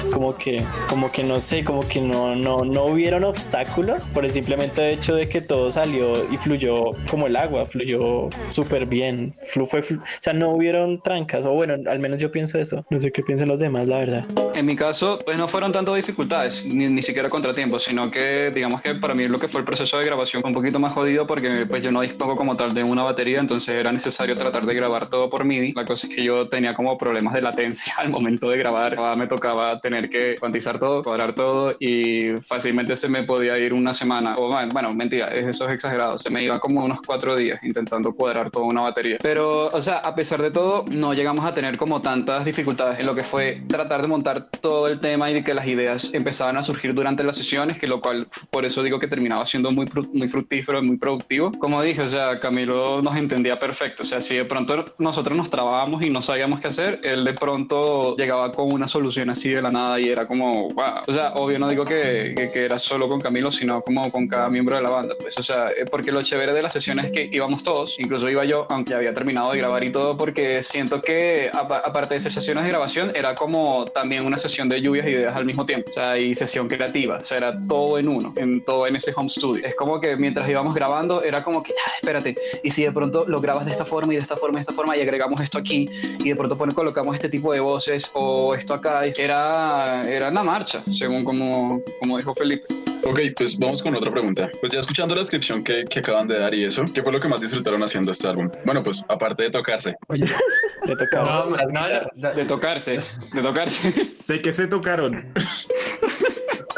Es 0.01 0.10
como 0.10 0.36
que, 0.36 0.63
como 0.89 1.12
que 1.12 1.24
no 1.24 1.39
sé, 1.39 1.63
como 1.63 1.88
que 1.88 2.01
no, 2.01 2.36
no, 2.36 2.63
no 2.65 2.86
hubieron 2.86 3.24
obstáculos 3.24 4.08
por 4.08 4.25
el 4.25 4.31
simplemente 4.34 4.91
hecho 4.91 5.13
de 5.13 5.29
que 5.29 5.41
todo 5.41 5.70
salió 5.70 6.13
y 6.34 6.38
fluyó 6.38 6.86
como 7.08 7.27
el 7.27 7.36
agua, 7.36 7.67
fluyó 7.67 8.27
súper 8.50 8.88
bien. 8.88 9.36
Flu, 9.48 9.67
fue, 9.67 9.81
flu- 9.81 10.00
o 10.01 10.05
sea, 10.20 10.34
no 10.34 10.50
hubieron 10.50 11.00
trancas, 11.03 11.46
o 11.46 11.51
bueno, 11.51 11.75
al 11.88 12.00
menos 12.00 12.20
yo 12.20 12.31
pienso 12.31 12.58
eso. 12.58 12.84
No 12.89 13.00
sé 13.00 13.12
qué 13.12 13.22
piensan 13.22 13.48
los 13.48 13.60
demás, 13.60 13.88
la 13.88 14.00
verdad. 14.00 14.25
En 14.55 14.65
mi 14.65 14.75
caso, 14.75 15.20
pues 15.24 15.38
no 15.38 15.48
fueron 15.48 15.72
tanto 15.72 15.93
dificultades, 15.93 16.65
ni, 16.65 16.88
ni 16.88 17.03
siquiera 17.03 17.29
contratiempos, 17.29 17.84
sino 17.84 18.10
que 18.10 18.50
digamos 18.50 18.81
que 18.81 18.96
para 18.96 19.13
mí 19.13 19.27
lo 19.27 19.38
que 19.38 19.48
fue 19.50 19.60
el 19.62 19.65
proceso 19.65 20.00
de 20.00 20.05
grabación 20.05 20.41
fue 20.41 20.50
un 20.50 20.55
poquito 20.55 20.79
más 20.79 20.93
jodido 20.93 21.27
porque 21.27 21.67
pues 21.70 21.84
yo 21.84 21.91
no 21.91 22.01
dispongo 22.01 22.36
como 22.36 22.58
tal 22.58 22.74
de 22.74 22.84
una 22.84 23.03
batería, 23.03 23.39
entonces 23.39 23.75
era 23.75 23.91
necesario 23.91 24.36
tratar 24.36 24.65
de 24.65 24.74
grabar 24.74 25.05
todo 25.12 25.29
por 25.29 25.46
MIDI. 25.46 25.74
La 25.74 25.86
cosa 25.86 26.08
es 26.08 26.15
que 26.15 26.24
yo 26.24 26.48
tenía 26.50 26.74
como 26.74 26.98
problemas 26.98 27.36
de 27.36 27.41
latencia 27.43 27.93
al 28.00 28.10
momento 28.10 28.50
de 28.50 28.58
grabar. 28.58 28.98
Me 29.15 29.27
tocaba 29.27 29.79
tener 29.79 29.90
que 30.10 30.36
cuantizar 30.39 30.79
todo, 30.79 31.03
cuadrar 31.03 31.33
todo 31.33 31.75
y 31.79 32.31
fácilmente 32.41 32.95
se 32.95 33.10
me 33.10 33.24
podía 33.24 33.57
ir 33.57 33.74
una 33.74 33.93
semana. 33.93 34.36
O 34.38 34.50
bueno, 34.71 34.93
mentira, 34.93 35.27
eso 35.27 35.67
es 35.67 35.74
exagerado. 35.74 36.17
Se 36.17 36.29
me 36.29 36.43
iba 36.43 36.60
como 36.60 36.83
unos 36.83 37.01
cuatro 37.01 37.36
días 37.36 37.60
intentando 37.63 38.13
cuadrar 38.13 38.50
toda 38.50 38.65
una 38.65 38.81
batería. 38.81 39.17
Pero, 39.21 39.67
o 39.67 39.81
sea, 39.81 39.98
a 39.98 40.15
pesar 40.15 40.41
de 40.41 40.51
todo, 40.51 40.86
no 40.89 41.13
llegamos 41.13 41.45
a 41.45 41.53
tener 41.53 41.77
como 41.77 42.01
tantas 42.01 42.45
dificultades 42.45 43.00
en 43.00 43.05
lo 43.05 43.15
que 43.15 43.24
fue 43.24 43.63
tratar 43.67 44.01
de 44.01 44.07
montar 44.07 44.50
todo 44.50 44.88
el 44.88 45.00
tema 45.00 45.29
y 45.29 45.33
de 45.33 45.43
que 45.43 45.53
las 45.53 45.67
ideas 45.67 46.13
empezaban 46.13 46.57
a 46.57 46.63
surgir 46.63 46.93
durante 46.93 47.24
las 47.24 47.36
sesiones, 47.36 47.77
que 47.77 47.88
lo 47.88 48.00
cual 48.01 48.27
por 48.50 48.65
eso 48.65 48.83
digo 48.83 49.00
que 49.00 49.07
terminaba 49.07 49.45
siendo 49.45 49.71
muy, 49.71 49.88
muy 50.13 50.27
fructífero 50.27 50.79
y 50.79 50.88
muy 50.88 50.98
productivo. 50.98 51.51
Como 51.60 51.81
dije, 51.81 52.01
o 52.01 52.07
sea, 52.07 52.36
Camilo 52.38 53.01
nos 53.01 53.15
entendía 53.17 53.60
perfecto. 53.60 54.03
O 54.03 54.05
sea, 54.05 54.21
si 54.21 54.36
de 54.36 54.45
pronto 54.45 54.86
nosotros 55.00 55.38
nos 55.38 55.50
trabábamos 55.50 56.01
y 56.03 56.10
no 56.10 56.21
sabíamos 56.21 56.60
qué 56.60 56.67
hacer, 56.67 57.01
él 57.03 57.24
de 57.24 57.33
pronto 57.33 58.15
llegaba 58.15 58.51
con 58.51 58.71
una 58.71 58.88
solución 58.88 59.29
así 59.29 59.50
de 59.50 59.62
la 59.62 59.71
nada 59.71 59.80
y 60.00 60.09
era 60.09 60.25
como, 60.25 60.69
wow. 60.69 61.01
O 61.07 61.11
sea, 61.11 61.33
obvio 61.35 61.59
no 61.59 61.67
digo 61.69 61.85
que, 61.85 62.33
que, 62.35 62.51
que 62.51 62.65
era 62.65 62.77
solo 62.79 63.07
con 63.07 63.19
Camilo, 63.21 63.51
sino 63.51 63.81
como 63.81 64.11
con 64.11 64.27
cada 64.27 64.50
miembro 64.50 64.75
de 64.75 64.81
la 64.83 64.89
banda. 64.89 65.15
Pues, 65.19 65.38
o 65.38 65.43
sea, 65.43 65.69
eh, 65.69 65.85
porque 65.89 66.11
lo 66.11 66.21
chévere 66.21 66.53
de 66.53 66.61
las 66.61 66.73
sesiones 66.73 67.05
es 67.05 67.11
que 67.11 67.29
íbamos 67.31 67.63
todos, 67.63 68.00
incluso 68.00 68.29
iba 68.29 68.45
yo, 68.45 68.67
aunque 68.69 68.93
había 68.93 69.13
terminado 69.13 69.51
de 69.51 69.57
grabar 69.57 69.83
y 69.83 69.91
todo, 69.91 70.17
porque 70.17 70.61
siento 70.63 71.01
que 71.01 71.50
apa- 71.53 71.79
aparte 71.83 72.13
de 72.15 72.19
ser 72.19 72.31
sesiones 72.33 72.63
de 72.63 72.69
grabación, 72.69 73.11
era 73.15 73.35
como 73.35 73.85
también 73.85 74.25
una 74.25 74.38
sesión 74.38 74.69
de 74.69 74.81
lluvias 74.81 75.05
de 75.05 75.11
ideas 75.11 75.35
al 75.35 75.45
mismo 75.45 75.65
tiempo. 75.65 75.89
O 75.89 75.93
sea, 75.93 76.17
y 76.17 76.33
sesión 76.35 76.67
creativa. 76.67 77.17
O 77.19 77.23
sea, 77.23 77.38
era 77.38 77.59
todo 77.67 77.97
en 78.00 78.07
uno, 78.07 78.33
en 78.38 78.63
todo 78.63 78.88
en 78.88 78.95
ese 78.95 79.11
home 79.15 79.29
studio. 79.29 79.65
Es 79.65 79.75
como 79.75 80.00
que 80.00 80.15
mientras 80.15 80.50
íbamos 80.50 80.73
grabando, 80.73 81.21
era 81.23 81.43
como 81.43 81.61
que, 81.63 81.73
"Ah, 81.88 81.91
espérate, 81.95 82.35
y 82.63 82.71
si 82.71 82.83
de 82.83 82.91
pronto 82.91 83.25
lo 83.27 83.41
grabas 83.41 83.65
de 83.65 83.71
esta 83.71 83.85
forma 83.85 84.13
y 84.13 84.15
de 84.17 84.21
esta 84.21 84.35
forma 84.35 84.55
y 84.55 84.59
de 84.59 84.61
esta 84.61 84.73
forma 84.73 84.95
y 84.97 85.01
agregamos 85.01 85.39
esto 85.41 85.57
aquí 85.57 85.89
y 86.23 86.29
de 86.29 86.35
pronto 86.35 86.57
colocamos 86.73 87.15
este 87.15 87.27
tipo 87.29 87.51
de 87.53 87.59
voces 87.59 88.11
o 88.13 88.53
esto 88.55 88.73
acá, 88.73 89.05
era, 89.05 89.70
era 90.07 90.29
una 90.29 90.43
marcha, 90.43 90.81
según 90.91 91.23
como, 91.23 91.81
como 91.99 92.17
dijo 92.17 92.33
Felipe. 92.35 92.65
Ok, 93.03 93.19
pues 93.35 93.57
vamos 93.57 93.81
con 93.81 93.95
otra 93.95 94.11
pregunta. 94.11 94.49
Pues 94.59 94.71
ya 94.71 94.79
escuchando 94.79 95.15
la 95.15 95.21
descripción 95.21 95.63
que, 95.63 95.85
que 95.85 95.99
acaban 95.99 96.27
de 96.27 96.37
dar 96.37 96.53
y 96.53 96.65
eso, 96.65 96.83
¿qué 96.93 97.01
fue 97.01 97.11
lo 97.11 97.19
que 97.19 97.27
más 97.27 97.41
disfrutaron 97.41 97.81
haciendo 97.81 98.11
este 98.11 98.27
álbum? 98.27 98.49
Bueno, 98.63 98.83
pues 98.83 99.03
aparte 99.09 99.43
de 99.43 99.49
tocarse. 99.49 99.95
De 100.07 100.95
tocar. 100.95 101.23
No, 101.23 101.45
no, 101.49 101.57
no, 101.57 102.33
De 102.35 102.45
tocarse, 102.45 103.01
de 103.33 103.41
tocarse. 103.41 104.13
Sé 104.13 104.41
que 104.41 104.53
se 104.53 104.67
tocaron. 104.67 105.33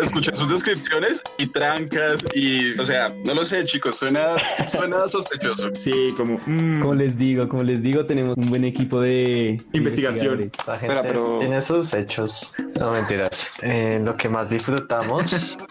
Escuché 0.04 0.36
sus 0.36 0.50
descripciones 0.50 1.22
y 1.38 1.48
trancas 1.48 2.26
y, 2.36 2.78
o 2.80 2.86
sea, 2.86 3.14
no 3.26 3.34
lo 3.34 3.44
sé, 3.46 3.64
chicos, 3.66 3.98
suena, 3.98 4.36
suena 4.68 5.08
sospechoso. 5.08 5.70
Sí, 5.74 6.14
como... 6.18 6.40
mm, 6.46 6.82
Como 6.82 6.94
les 6.94 7.18
digo, 7.18 7.48
como 7.48 7.64
les 7.64 7.82
digo, 7.82 8.06
tenemos 8.06 8.36
un 8.38 8.50
buen 8.50 8.64
equipo 8.66 9.00
de 9.02 9.58
Investigación. 9.74 10.42
investigadores. 10.42 10.52
La 10.68 10.76
gente 10.78 10.96
Espera, 10.96 11.08
pero- 11.08 11.40
tiene 11.40 11.62
sus 11.62 11.94
hechos. 11.94 12.54
No 12.80 12.92
mentiras. 12.92 13.48
Eh, 13.62 14.00
lo 14.04 14.16
que 14.18 14.30
más 14.30 14.50
disfrutamos. 14.50 15.58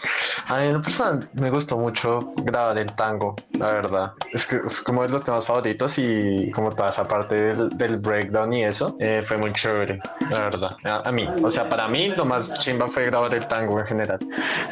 A 0.48 0.58
mí 0.58 0.66
en 0.66 0.74
lo 0.74 0.82
personal 0.82 1.28
me 1.34 1.50
gustó 1.50 1.78
mucho 1.78 2.32
grabar 2.42 2.78
el 2.78 2.92
tango, 2.92 3.36
la 3.58 3.68
verdad. 3.68 4.12
Es 4.32 4.46
que 4.46 4.60
es 4.66 4.80
como 4.82 5.02
de 5.02 5.08
los 5.08 5.24
temas 5.24 5.46
favoritos 5.46 5.98
y 5.98 6.50
como 6.50 6.70
toda 6.70 6.90
esa 6.90 7.04
parte 7.04 7.34
del, 7.34 7.68
del 7.70 7.98
breakdown 7.98 8.52
y 8.52 8.64
eso, 8.64 8.96
eh, 8.98 9.22
fue 9.26 9.36
muy 9.38 9.52
chévere, 9.52 10.00
la 10.30 10.40
verdad. 10.40 10.76
A, 10.84 11.08
a 11.08 11.12
mí, 11.12 11.26
o 11.42 11.50
sea, 11.50 11.68
para 11.68 11.88
mí 11.88 12.08
lo 12.08 12.24
más 12.24 12.58
chimba 12.60 12.88
fue 12.88 13.04
grabar 13.04 13.34
el 13.34 13.46
tango 13.48 13.78
en 13.80 13.86
general. 13.86 14.18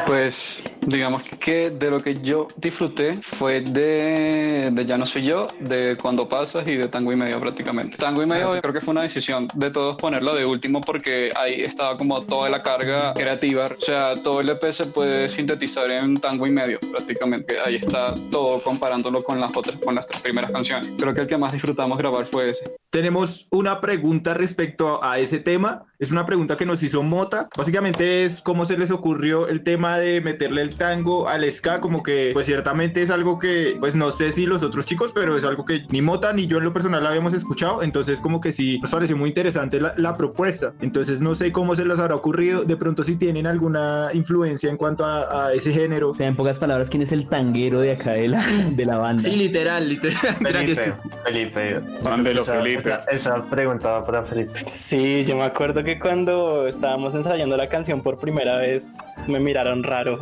Pues 0.06 0.62
digamos 0.86 1.22
que 1.22 1.70
de 1.70 1.90
lo 1.90 2.02
que 2.02 2.20
yo 2.20 2.48
disfruté 2.56 3.16
fue 3.22 3.60
de, 3.60 4.70
de 4.72 4.86
Ya 4.86 4.98
no 4.98 5.06
soy 5.06 5.24
yo, 5.24 5.48
de 5.60 5.96
Cuando 5.96 6.28
pasas 6.28 6.66
y 6.66 6.76
de 6.76 6.88
Tango 6.88 7.12
y 7.12 7.16
medio 7.16 7.40
prácticamente. 7.40 7.96
Tango 7.96 8.22
y 8.22 8.26
medio 8.26 8.60
creo 8.60 8.72
que 8.72 8.80
fue 8.80 8.92
una 8.92 9.02
decisión 9.02 9.48
de 9.54 9.70
todos 9.70 9.96
ponerlo 9.96 10.34
de 10.34 10.44
último 10.44 10.80
porque 10.80 11.32
ahí 11.36 11.62
estaba 11.62 11.96
como 11.96 12.22
toda 12.22 12.48
la 12.50 12.62
carga 12.62 13.14
creativa. 13.14 13.66
O 13.66 13.80
sea, 13.80 14.14
todo 14.22 14.40
el 14.40 14.48
EP 14.48 14.70
se 14.70 14.86
puede 14.86 15.28
sintetizar 15.28 15.90
en 15.90 16.16
Tango 16.16 16.46
y 16.46 16.50
medio 16.50 16.78
prácticamente. 16.80 17.58
Ahí 17.60 17.76
está 17.76 18.14
todo 18.30 18.62
comparándolo 18.62 19.22
con 19.22 19.40
las 19.40 19.56
otras, 19.56 19.78
con 19.78 19.94
las 19.94 20.06
tres 20.06 20.20
primeras 20.20 20.50
canciones. 20.50 20.90
Creo 20.98 21.14
que 21.14 21.20
el 21.22 21.26
que 21.26 21.36
más 21.36 21.52
disfrutamos 21.52 21.98
grabar 21.98 22.26
fue 22.26 22.50
ese. 22.50 22.70
Tenemos 22.90 23.46
una 23.50 23.80
pregunta 23.80 24.34
respecto 24.34 25.02
a 25.02 25.18
ese 25.18 25.38
tema. 25.38 25.82
Es 25.98 26.10
una 26.10 26.26
pregunta 26.26 26.56
que 26.56 26.66
nos 26.66 26.82
hizo 26.82 27.02
Mota. 27.02 27.48
Básicamente 27.56 28.24
es 28.24 28.40
cómo 28.40 28.66
se 28.66 28.76
les 28.76 28.90
ocurrió 28.90 29.46
el 29.46 29.62
tema 29.62 29.98
de 29.98 30.20
meterle 30.20 30.62
el 30.62 30.69
tango 30.70 31.28
al 31.28 31.50
ska. 31.52 31.80
Como 31.80 32.02
que, 32.02 32.30
pues 32.32 32.46
ciertamente 32.46 33.02
es 33.02 33.10
algo 33.10 33.38
que, 33.38 33.76
pues 33.80 33.96
no 33.96 34.10
sé 34.10 34.30
si 34.32 34.46
los 34.46 34.62
otros 34.62 34.86
chicos, 34.86 35.12
pero 35.14 35.36
es 35.36 35.44
algo 35.44 35.64
que 35.64 35.84
ni 35.90 36.02
Mota 36.02 36.32
ni 36.32 36.46
yo 36.46 36.58
en 36.58 36.64
lo 36.64 36.72
personal 36.72 37.06
habíamos 37.06 37.34
escuchado. 37.34 37.82
Entonces, 37.82 38.20
como 38.20 38.40
que 38.40 38.52
sí 38.52 38.78
nos 38.80 38.90
pareció 38.90 39.16
muy 39.16 39.28
interesante 39.30 39.80
la, 39.80 39.94
la 39.96 40.14
propuesta. 40.16 40.72
Entonces, 40.80 41.20
no 41.20 41.34
sé 41.34 41.52
cómo 41.52 41.74
se 41.76 41.84
les 41.84 41.98
habrá 42.00 42.14
ocurrido. 42.14 42.64
De 42.64 42.76
pronto, 42.76 43.02
si 43.04 43.16
tienen 43.16 43.46
alguna 43.46 44.08
influencia 44.14 44.70
en 44.70 44.76
cuanto 44.76 45.04
a, 45.04 45.46
a 45.48 45.52
ese 45.52 45.72
género. 45.72 46.10
O 46.10 46.14
sea, 46.14 46.26
en 46.26 46.36
pocas 46.36 46.58
palabras, 46.58 46.90
¿quién 46.90 47.02
es 47.02 47.12
el 47.12 47.28
tanguero 47.28 47.80
de 47.80 47.92
acá 47.92 48.12
de 48.12 48.28
la, 48.28 48.44
de 48.70 48.84
la 48.84 48.96
banda? 48.96 49.22
Sí, 49.22 49.36
literal, 49.36 49.88
literal. 49.88 50.36
Gracias. 50.40 50.80
Felipe. 51.24 51.78
Mándelo, 52.02 52.42
Esa- 52.42 52.54
Felipe. 52.54 52.94
Esa, 53.10 53.42
pregunta 53.44 54.04
para 54.04 54.22
Felipe. 54.24 54.60
Sí, 54.66 55.22
yo 55.24 55.36
me 55.36 55.44
acuerdo 55.44 55.82
que 55.84 55.98
cuando 55.98 56.66
estábamos 56.66 57.14
ensayando 57.14 57.56
la 57.56 57.68
canción 57.68 58.02
por 58.02 58.18
primera 58.18 58.58
vez 58.58 58.96
me 59.26 59.40
miraron 59.40 59.82
raro 59.82 60.18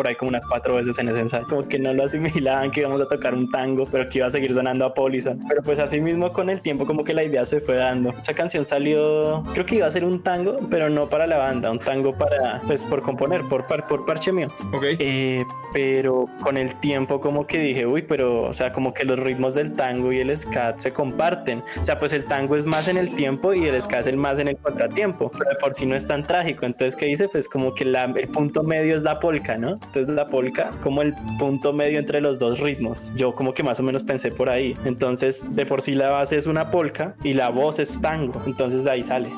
por 0.00 0.08
ahí 0.08 0.14
como 0.14 0.30
unas 0.30 0.46
cuatro 0.46 0.76
veces 0.76 0.98
en 0.98 1.10
ese 1.10 1.20
ensayo. 1.20 1.44
Como 1.46 1.68
que 1.68 1.78
no 1.78 1.92
lo 1.92 2.04
asimilaban 2.04 2.70
que 2.70 2.80
íbamos 2.80 3.02
a 3.02 3.06
tocar 3.06 3.34
un 3.34 3.50
tango, 3.50 3.84
pero 3.84 4.08
que 4.08 4.16
iba 4.16 4.26
a 4.28 4.30
seguir 4.30 4.50
sonando 4.54 4.86
a 4.86 4.94
Polison. 4.94 5.38
Pero 5.46 5.62
pues 5.62 5.78
así 5.78 6.00
mismo 6.00 6.32
con 6.32 6.48
el 6.48 6.62
tiempo 6.62 6.86
como 6.86 7.04
que 7.04 7.12
la 7.12 7.22
idea 7.22 7.44
se 7.44 7.60
fue 7.60 7.76
dando. 7.76 8.08
Esa 8.18 8.32
canción 8.32 8.64
salió, 8.64 9.44
creo 9.52 9.66
que 9.66 9.74
iba 9.74 9.86
a 9.86 9.90
ser 9.90 10.06
un 10.06 10.22
tango, 10.22 10.56
pero 10.70 10.88
no 10.88 11.06
para 11.10 11.26
la 11.26 11.36
banda, 11.36 11.70
un 11.70 11.80
tango 11.80 12.16
para, 12.16 12.62
pues 12.66 12.82
por 12.82 13.02
componer, 13.02 13.42
por, 13.42 13.66
par- 13.66 13.86
por 13.86 14.06
parche 14.06 14.32
mío. 14.32 14.48
Ok. 14.72 14.84
Eh, 14.98 15.44
pero 15.74 16.24
con 16.42 16.56
el 16.56 16.74
tiempo 16.76 17.20
como 17.20 17.46
que 17.46 17.58
dije, 17.58 17.84
uy, 17.86 18.00
pero, 18.00 18.44
o 18.44 18.54
sea, 18.54 18.72
como 18.72 18.94
que 18.94 19.04
los 19.04 19.18
ritmos 19.20 19.54
del 19.54 19.74
tango 19.74 20.12
y 20.14 20.20
el 20.20 20.34
ska 20.34 20.74
se 20.78 20.92
comparten. 20.94 21.62
O 21.78 21.84
sea, 21.84 21.98
pues 21.98 22.14
el 22.14 22.24
tango 22.24 22.56
es 22.56 22.64
más 22.64 22.88
en 22.88 22.96
el 22.96 23.14
tiempo 23.14 23.52
y 23.52 23.66
el 23.66 23.78
ska 23.82 23.98
es 23.98 24.06
el 24.06 24.16
más 24.16 24.38
en 24.38 24.48
el 24.48 24.56
contratiempo, 24.56 25.30
pero 25.36 25.50
de 25.50 25.56
por 25.56 25.74
sí 25.74 25.84
no 25.84 25.94
es 25.94 26.06
tan 26.06 26.22
trágico. 26.26 26.64
Entonces, 26.64 26.96
¿qué 26.96 27.08
hice? 27.10 27.28
Pues 27.28 27.48
como 27.50 27.74
que 27.74 27.84
la- 27.84 28.04
el 28.04 28.28
punto 28.28 28.62
medio 28.62 28.96
es 28.96 29.02
la 29.02 29.20
polka, 29.20 29.58
¿no? 29.58 29.78
Entonces 29.90 30.14
la 30.14 30.28
polka 30.28 30.70
como 30.84 31.02
el 31.02 31.14
punto 31.40 31.72
medio 31.72 31.98
entre 31.98 32.20
los 32.20 32.38
dos 32.38 32.60
ritmos. 32.60 33.12
Yo 33.16 33.34
como 33.34 33.52
que 33.52 33.64
más 33.64 33.80
o 33.80 33.82
menos 33.82 34.04
pensé 34.04 34.30
por 34.30 34.48
ahí. 34.48 34.74
Entonces, 34.84 35.48
de 35.56 35.66
por 35.66 35.82
sí 35.82 35.94
la 35.94 36.10
base 36.10 36.36
es 36.36 36.46
una 36.46 36.70
polka 36.70 37.16
y 37.24 37.32
la 37.32 37.48
voz 37.48 37.80
es 37.80 38.00
tango. 38.00 38.40
Entonces 38.46 38.84
de 38.84 38.90
ahí 38.92 39.02
sale. 39.02 39.28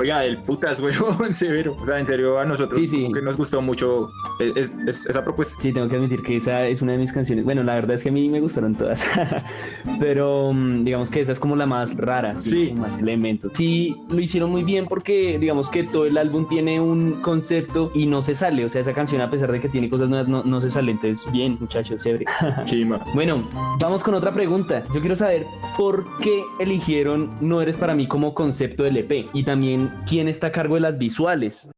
Oiga, 0.00 0.24
el 0.24 0.38
putas, 0.38 0.80
weón, 1.20 1.34
severo. 1.34 1.76
O 1.78 1.84
sea, 1.84 1.98
en 2.00 2.06
serio, 2.06 2.38
a 2.38 2.44
nosotros 2.46 2.80
Sí, 2.88 3.10
que 3.12 3.20
nos 3.20 3.36
gustó 3.36 3.60
mucho 3.60 4.08
eh, 4.40 4.50
es- 4.56 4.74
es- 4.86 5.06
esa 5.06 5.22
propuesta. 5.22 5.54
Sí, 5.60 5.72
tengo 5.72 5.88
que 5.88 5.96
admitir 5.96 6.22
que 6.22 6.36
esa 6.36 6.66
es 6.66 6.80
una 6.80 6.92
de 6.92 6.98
mis 6.98 7.12
canciones. 7.12 7.44
Bueno, 7.44 7.62
la 7.62 7.74
verdad 7.74 7.96
es 7.96 8.02
que 8.02 8.08
a 8.08 8.12
mí 8.12 8.28
me 8.30 8.40
gustaron 8.40 8.74
todas. 8.74 9.04
Pero 10.00 10.52
mm, 10.52 10.84
digamos 10.84 11.10
que 11.10 11.20
esa 11.20 11.32
es 11.32 11.38
como 11.40 11.56
la 11.56 11.66
más 11.66 11.94
rara. 11.96 12.40
Sí. 12.40 12.72
Más 12.76 12.98
elementos. 12.98 13.52
Sí, 13.54 13.94
lo 14.08 14.20
hicieron 14.20 14.50
muy 14.50 14.62
bien 14.64 14.86
porque 14.86 15.38
digamos 15.38 15.68
que 15.68 15.84
todo 15.84 16.06
el 16.06 16.16
álbum 16.18 16.48
tiene 16.48 16.80
un 16.80 17.14
concepto 17.20 17.90
y 17.94 18.06
no 18.06 18.22
se 18.22 18.34
sale. 18.34 18.64
O 18.64 18.68
sea, 18.68 18.80
esa 18.80 18.94
canción, 18.94 19.20
a 19.20 19.30
pesar 19.30 19.52
de 19.52 19.60
que 19.60 19.68
tiene 19.68 19.90
cosas 19.90 20.08
nuevas, 20.08 20.28
no, 20.28 20.42
no 20.44 20.60
se 20.60 20.70
sale. 20.70 20.92
Entonces, 20.92 21.30
bien, 21.32 21.56
muchachos, 21.60 22.02
chévere. 22.02 22.24
Chima. 22.64 23.00
Bueno, 23.14 23.42
vamos 23.78 24.02
con 24.02 24.14
otra 24.14 24.32
pregunta. 24.32 24.82
Yo 24.94 25.00
quiero 25.00 25.16
saber 25.16 25.44
por 25.76 26.06
qué 26.18 26.42
eligieron 26.58 27.30
No 27.40 27.60
Eres 27.60 27.76
para 27.76 27.94
mí 27.94 28.06
como 28.06 28.32
concepto 28.32 28.82
del 28.84 28.96
EP 28.96 29.26
y 29.34 29.42
también 29.42 29.89
quién 30.06 30.28
está 30.28 30.48
a 30.48 30.52
cargo 30.52 30.74
de 30.74 30.80
las 30.80 30.98
visuales. 30.98 31.68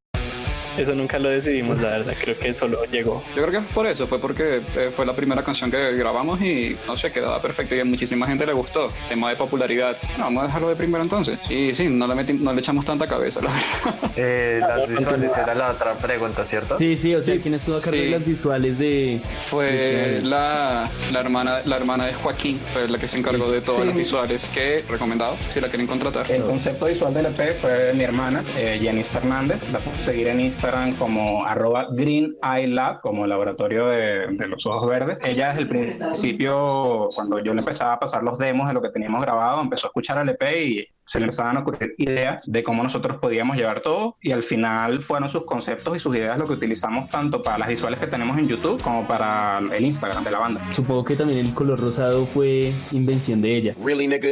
Eso 0.78 0.94
nunca 0.94 1.18
lo 1.18 1.28
decidimos, 1.28 1.80
la 1.80 1.88
verdad. 1.90 2.14
Creo 2.20 2.38
que 2.38 2.54
solo 2.54 2.84
llegó. 2.84 3.22
Yo 3.36 3.42
creo 3.46 3.50
que 3.60 3.66
fue 3.66 3.74
por 3.74 3.86
eso, 3.86 4.06
fue 4.06 4.18
porque 4.20 4.62
eh, 4.76 4.90
fue 4.92 5.04
la 5.06 5.14
primera 5.14 5.42
canción 5.44 5.70
que 5.70 5.92
grabamos 5.92 6.40
y 6.40 6.76
no 6.86 6.96
sé, 6.96 7.10
quedaba 7.12 7.40
perfecto 7.42 7.74
y 7.76 7.80
a 7.80 7.84
muchísima 7.84 8.26
gente 8.26 8.46
le 8.46 8.52
gustó. 8.52 8.90
Tema 9.08 9.30
de 9.30 9.36
popularidad. 9.36 9.96
No, 10.18 10.24
vamos 10.24 10.44
a 10.44 10.46
dejarlo 10.46 10.68
de 10.68 10.76
primero 10.76 11.02
entonces. 11.02 11.38
Y 11.50 11.72
sí, 11.74 11.88
no 11.88 12.06
le, 12.06 12.14
meti- 12.14 12.38
no 12.38 12.52
le 12.52 12.60
echamos 12.60 12.84
tanta 12.84 13.06
cabeza, 13.06 13.40
la 13.40 13.48
verdad. 13.52 14.10
Eh, 14.16 14.60
las 14.60 14.86
visuales 14.88 15.32
era 15.36 15.54
la 15.54 15.70
otra 15.70 15.96
pregunta, 15.96 16.44
¿cierto? 16.44 16.76
Sí, 16.76 16.96
sí, 16.98 17.14
o 17.14 17.22
sea, 17.22 17.40
¿quién 17.40 17.54
estuvo 17.54 17.76
a 17.76 17.80
cargo 17.80 17.96
de 17.96 18.04
Sí. 18.04 18.10
las 18.10 18.24
visuales 18.24 18.78
de...? 18.78 19.20
Fue 19.46 20.20
la, 20.22 20.90
la 21.12 21.20
hermana 21.20 21.60
la 21.64 21.76
hermana 21.76 22.06
de 22.06 22.14
Joaquín, 22.14 22.60
fue 22.72 22.88
la 22.88 22.98
que 22.98 23.06
se 23.08 23.18
encargó 23.18 23.50
de 23.50 23.60
todas 23.62 23.86
las 23.86 23.94
visuales, 23.96 24.50
que 24.52 24.84
recomendado 24.88 25.36
si 25.48 25.60
la 25.60 25.68
quieren 25.68 25.86
contratar. 25.86 26.30
El 26.30 26.42
concepto 26.42 26.86
visual 26.86 27.14
del 27.14 27.26
EP 27.26 27.58
fue 27.60 27.92
mi 27.94 28.04
hermana, 28.04 28.42
eh, 28.58 28.78
Jenny 28.80 29.02
Fernández. 29.02 29.58
La 29.72 29.78
puedes 29.78 30.00
seguir 30.02 30.28
en 30.28 30.40
Instagram 30.40 30.61
como 30.98 31.44
arroba 31.44 31.88
Green 31.90 32.36
Eye 32.42 32.68
Lab, 32.68 33.00
como 33.00 33.26
laboratorio 33.26 33.88
de, 33.88 34.28
de 34.28 34.48
los 34.48 34.64
ojos 34.64 34.88
verdes. 34.88 35.18
Ella 35.24 35.48
desde 35.48 35.62
el 35.62 35.68
principio, 35.68 37.08
cuando 37.14 37.40
yo 37.40 37.52
le 37.52 37.60
empezaba 37.60 37.94
a 37.94 37.98
pasar 37.98 38.22
los 38.22 38.38
demos 38.38 38.68
de 38.68 38.74
lo 38.74 38.80
que 38.80 38.90
teníamos 38.90 39.22
grabado, 39.22 39.60
empezó 39.60 39.88
a 39.88 39.90
escuchar 39.90 40.18
el 40.18 40.28
EP 40.28 40.42
y 40.56 40.86
se 41.12 41.18
le 41.18 41.26
empezaban 41.26 41.58
a 41.58 41.60
ocurrir 41.60 41.94
ideas 41.98 42.50
de 42.50 42.62
cómo 42.62 42.82
nosotros 42.82 43.18
podíamos 43.18 43.58
llevar 43.58 43.80
todo 43.80 44.16
y 44.22 44.32
al 44.32 44.42
final 44.42 45.02
fueron 45.02 45.28
sus 45.28 45.44
conceptos 45.44 45.94
y 45.94 46.00
sus 46.00 46.16
ideas 46.16 46.38
lo 46.38 46.46
que 46.46 46.54
utilizamos 46.54 47.10
tanto 47.10 47.42
para 47.42 47.58
las 47.58 47.68
visuales 47.68 48.00
que 48.00 48.06
tenemos 48.06 48.38
en 48.38 48.48
YouTube 48.48 48.82
como 48.82 49.06
para 49.06 49.58
el 49.58 49.84
Instagram 49.84 50.24
de 50.24 50.30
la 50.30 50.38
banda. 50.38 50.62
Supongo 50.72 51.04
que 51.04 51.14
también 51.14 51.40
el 51.40 51.52
color 51.52 51.78
rosado 51.80 52.24
fue 52.24 52.72
invención 52.92 53.42
de 53.42 53.56
ella. 53.56 53.74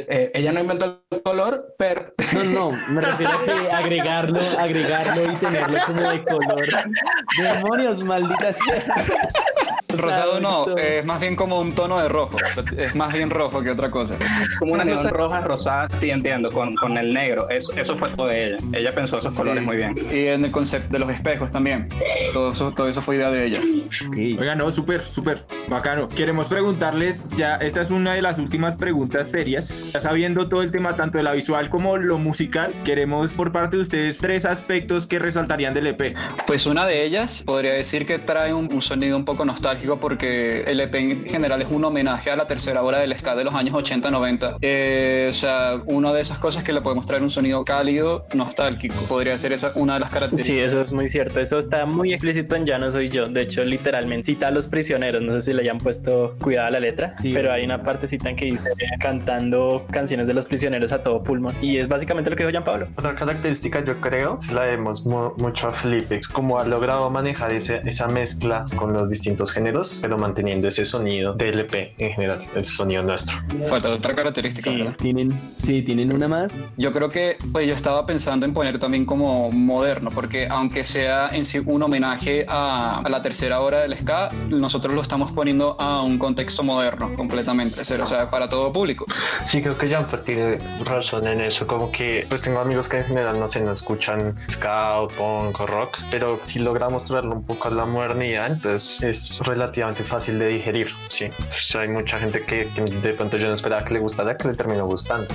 Eh, 0.08 0.30
ella 0.32 0.52
no 0.52 0.60
inventó 0.60 1.02
el 1.10 1.22
color, 1.22 1.66
pero... 1.76 2.06
No, 2.32 2.44
no, 2.44 2.70
me 2.88 3.02
refiero 3.02 3.32
a 3.32 3.44
que 3.44 3.72
agregarlo, 3.72 4.40
agregarlo 4.58 5.32
y 5.32 5.36
tenerlo 5.36 5.78
como 5.86 6.00
de 6.00 6.24
color. 6.24 6.66
Demonios, 7.42 7.98
maldita 8.02 8.54
sea. 8.54 8.94
Rosado 9.96 10.40
no, 10.40 10.76
es 10.76 11.04
más 11.04 11.20
bien 11.20 11.36
como 11.36 11.60
un 11.60 11.72
tono 11.74 11.98
de 12.00 12.08
rojo. 12.08 12.36
Es 12.76 12.94
más 12.94 13.12
bien 13.12 13.30
rojo 13.30 13.62
que 13.62 13.70
otra 13.70 13.90
cosa. 13.90 14.16
Como 14.58 14.74
una 14.74 14.84
neón 14.84 15.08
roja, 15.08 15.40
rosada, 15.40 15.88
sí 15.90 16.10
entiendo, 16.10 16.50
con, 16.50 16.74
con 16.76 16.96
el 16.98 17.12
negro. 17.12 17.48
Eso, 17.48 17.72
eso 17.76 17.96
fue 17.96 18.10
todo 18.10 18.26
de 18.28 18.46
ella. 18.48 18.56
Ella 18.72 18.94
pensó 18.94 19.18
esos 19.18 19.34
colores 19.34 19.60
Sí. 19.60 19.66
muy 19.66 19.76
bien. 19.76 19.94
Y 20.12 20.26
en 20.26 20.44
el 20.44 20.50
concepto 20.50 20.92
de 20.92 20.98
los 21.00 21.10
espejos 21.10 21.50
también. 21.52 21.88
Todo 22.32 22.52
eso, 22.52 22.72
todo 22.72 22.88
eso 22.88 23.00
fue 23.02 23.16
idea 23.16 23.30
de 23.30 23.46
ella. 23.46 23.60
Oiga, 24.16 24.54
no, 24.54 24.70
súper, 24.70 25.00
súper 25.02 25.44
bacano. 25.68 26.08
Queremos 26.08 26.48
preguntarles, 26.48 27.30
ya, 27.36 27.56
esta 27.56 27.80
es 27.80 27.90
una 27.90 28.14
de 28.14 28.22
las 28.22 28.38
últimas 28.38 28.76
preguntas 28.76 29.30
serias. 29.30 29.92
Ya 29.92 30.00
sabiendo 30.00 30.48
todo 30.48 30.62
el 30.62 30.70
tema, 30.70 30.96
tanto 30.96 31.18
de 31.18 31.24
la 31.24 31.32
visual 31.32 31.68
como 31.70 31.96
lo 31.96 32.18
musical, 32.18 32.72
queremos 32.84 33.36
por 33.36 33.52
parte 33.52 33.76
de 33.76 33.82
ustedes 33.82 34.18
tres 34.18 34.44
aspectos 34.44 35.06
que 35.06 35.18
resaltarían 35.18 35.74
del 35.74 35.88
EP. 35.88 36.14
Pues 36.46 36.66
una 36.66 36.86
de 36.86 37.04
ellas 37.04 37.42
podría 37.44 37.72
decir 37.72 38.06
que 38.06 38.18
trae 38.18 38.54
un, 38.54 38.72
un 38.72 38.82
sonido 38.82 39.16
un 39.16 39.24
poco 39.24 39.44
nostálgico 39.44 39.79
porque 39.88 40.62
el 40.62 40.80
EP 40.80 40.94
en 40.94 41.24
general 41.24 41.62
es 41.62 41.68
un 41.70 41.84
homenaje 41.84 42.30
a 42.30 42.36
la 42.36 42.46
tercera 42.46 42.82
hora 42.82 42.98
del 42.98 43.16
ska 43.16 43.34
de 43.34 43.44
los 43.44 43.54
años 43.54 43.74
80-90. 43.74 44.56
Eh, 44.60 45.26
o 45.30 45.32
sea, 45.32 45.80
una 45.86 46.12
de 46.12 46.20
esas 46.20 46.38
cosas 46.38 46.62
que 46.64 46.72
le 46.72 46.80
podemos 46.80 47.06
traer 47.06 47.22
un 47.22 47.30
sonido 47.30 47.64
cálido, 47.64 48.26
nostálgico. 48.34 48.94
Podría 49.08 49.36
ser 49.38 49.52
esa 49.52 49.72
una 49.74 49.94
de 49.94 50.00
las 50.00 50.10
características. 50.10 50.56
Sí, 50.58 50.62
eso 50.64 50.80
es 50.82 50.92
muy 50.92 51.08
cierto. 51.08 51.40
Eso 51.40 51.58
está 51.58 51.86
muy 51.86 52.12
explícito 52.12 52.56
en 52.56 52.66
Ya 52.66 52.78
no 52.78 52.90
soy 52.90 53.08
yo. 53.08 53.28
De 53.28 53.42
hecho, 53.42 53.64
literalmente 53.64 54.24
cita 54.24 54.48
a 54.48 54.50
los 54.50 54.66
prisioneros. 54.66 55.22
No 55.22 55.32
sé 55.32 55.40
si 55.40 55.52
le 55.52 55.62
hayan 55.62 55.78
puesto 55.78 56.36
cuidado 56.42 56.68
a 56.68 56.70
la 56.70 56.80
letra, 56.80 57.14
pero 57.22 57.52
hay 57.52 57.64
una 57.64 57.82
partecita 57.82 58.28
en 58.30 58.36
que 58.36 58.44
dice 58.46 58.70
cantando 59.14 59.86
canciones 59.90 60.28
de 60.28 60.34
los 60.34 60.46
prisioneros 60.46 60.92
a 60.92 61.02
todo 61.02 61.22
pulmón. 61.22 61.54
Y 61.60 61.78
es 61.78 61.88
básicamente 61.88 62.30
lo 62.30 62.36
que 62.36 62.42
dijo 62.44 62.50
Jean 62.52 62.64
Pablo. 62.64 62.86
Otra 62.96 63.14
característica 63.14 63.84
yo 63.84 64.00
creo 64.00 64.38
se 64.40 64.54
la 64.54 64.62
vemos 64.66 65.04
mu- 65.04 65.32
mucho 65.38 65.68
a 65.68 65.72
Felipe, 65.72 66.20
como 66.32 66.58
ha 66.60 66.64
logrado 66.64 67.08
manejar 67.10 67.52
ese- 67.52 67.80
esa 67.86 68.06
mezcla 68.08 68.64
con 68.76 68.92
los 68.92 69.08
distintos 69.10 69.52
géneros, 69.52 69.69
pero 70.00 70.18
manteniendo 70.18 70.68
ese 70.68 70.84
sonido 70.84 71.34
de 71.34 71.48
LP 71.48 71.94
en 71.98 72.12
general, 72.12 72.46
el 72.54 72.64
sonido 72.64 73.02
nuestro. 73.02 73.36
Falta 73.68 73.90
otra 73.90 74.14
característica. 74.14 74.70
Sí. 74.70 74.78
¿verdad? 74.78 74.96
¿Tienen, 74.96 75.30
sí, 75.62 75.82
¿tienen 75.82 76.12
una 76.12 76.28
más? 76.28 76.52
Yo 76.76 76.92
creo 76.92 77.08
que 77.08 77.36
pues 77.52 77.66
yo 77.66 77.74
estaba 77.74 78.06
pensando 78.06 78.46
en 78.46 78.52
poner 78.52 78.78
también 78.78 79.04
como 79.04 79.50
moderno, 79.50 80.10
porque 80.14 80.46
aunque 80.48 80.84
sea 80.84 81.28
en 81.28 81.44
sí 81.44 81.60
un 81.64 81.82
homenaje 81.82 82.46
a, 82.48 83.00
a 83.00 83.08
la 83.08 83.22
tercera 83.22 83.60
hora 83.60 83.80
del 83.80 83.96
ska, 83.98 84.30
nosotros 84.48 84.94
lo 84.94 85.02
estamos 85.02 85.32
poniendo 85.32 85.76
a 85.80 86.02
un 86.02 86.18
contexto 86.18 86.62
moderno 86.62 87.14
completamente, 87.14 87.80
o 87.80 88.06
sea, 88.06 88.30
para 88.30 88.48
todo 88.48 88.72
público. 88.72 89.06
Sí, 89.44 89.62
creo 89.62 89.76
que 89.76 89.88
Jean-Pierre 89.88 90.24
tiene 90.24 90.58
razón 90.84 91.26
en 91.26 91.40
eso, 91.40 91.66
como 91.66 91.90
que 91.90 92.26
pues 92.28 92.40
tengo 92.42 92.60
amigos 92.60 92.88
que 92.88 92.98
en 92.98 93.04
general 93.04 93.38
no 93.38 93.48
sé, 93.48 93.60
no 93.60 93.72
escuchan 93.72 94.36
ska 94.50 95.00
o 95.00 95.08
punk 95.08 95.60
o 95.60 95.66
rock, 95.66 95.98
pero 96.10 96.40
si 96.44 96.58
logramos 96.58 97.06
traerlo 97.06 97.36
un 97.36 97.44
poco 97.44 97.68
a 97.68 97.70
la 97.70 97.84
modernidad, 97.84 98.46
entonces 98.46 99.02
es 99.02 99.38
relativamente 99.60 100.02
fácil 100.04 100.38
de 100.38 100.48
digerir, 100.48 100.88
sí. 101.08 101.26
O 101.74 101.78
hay 101.78 101.88
mucha 101.88 102.18
gente 102.18 102.42
que 102.42 102.66
de 102.66 103.12
pronto 103.14 103.36
yo 103.36 103.46
no 103.48 103.54
esperaba 103.54 103.84
que 103.84 103.94
le 103.94 104.00
gustara, 104.00 104.36
que 104.36 104.48
le 104.48 104.54
terminó 104.54 104.86
gustando. 104.86 105.26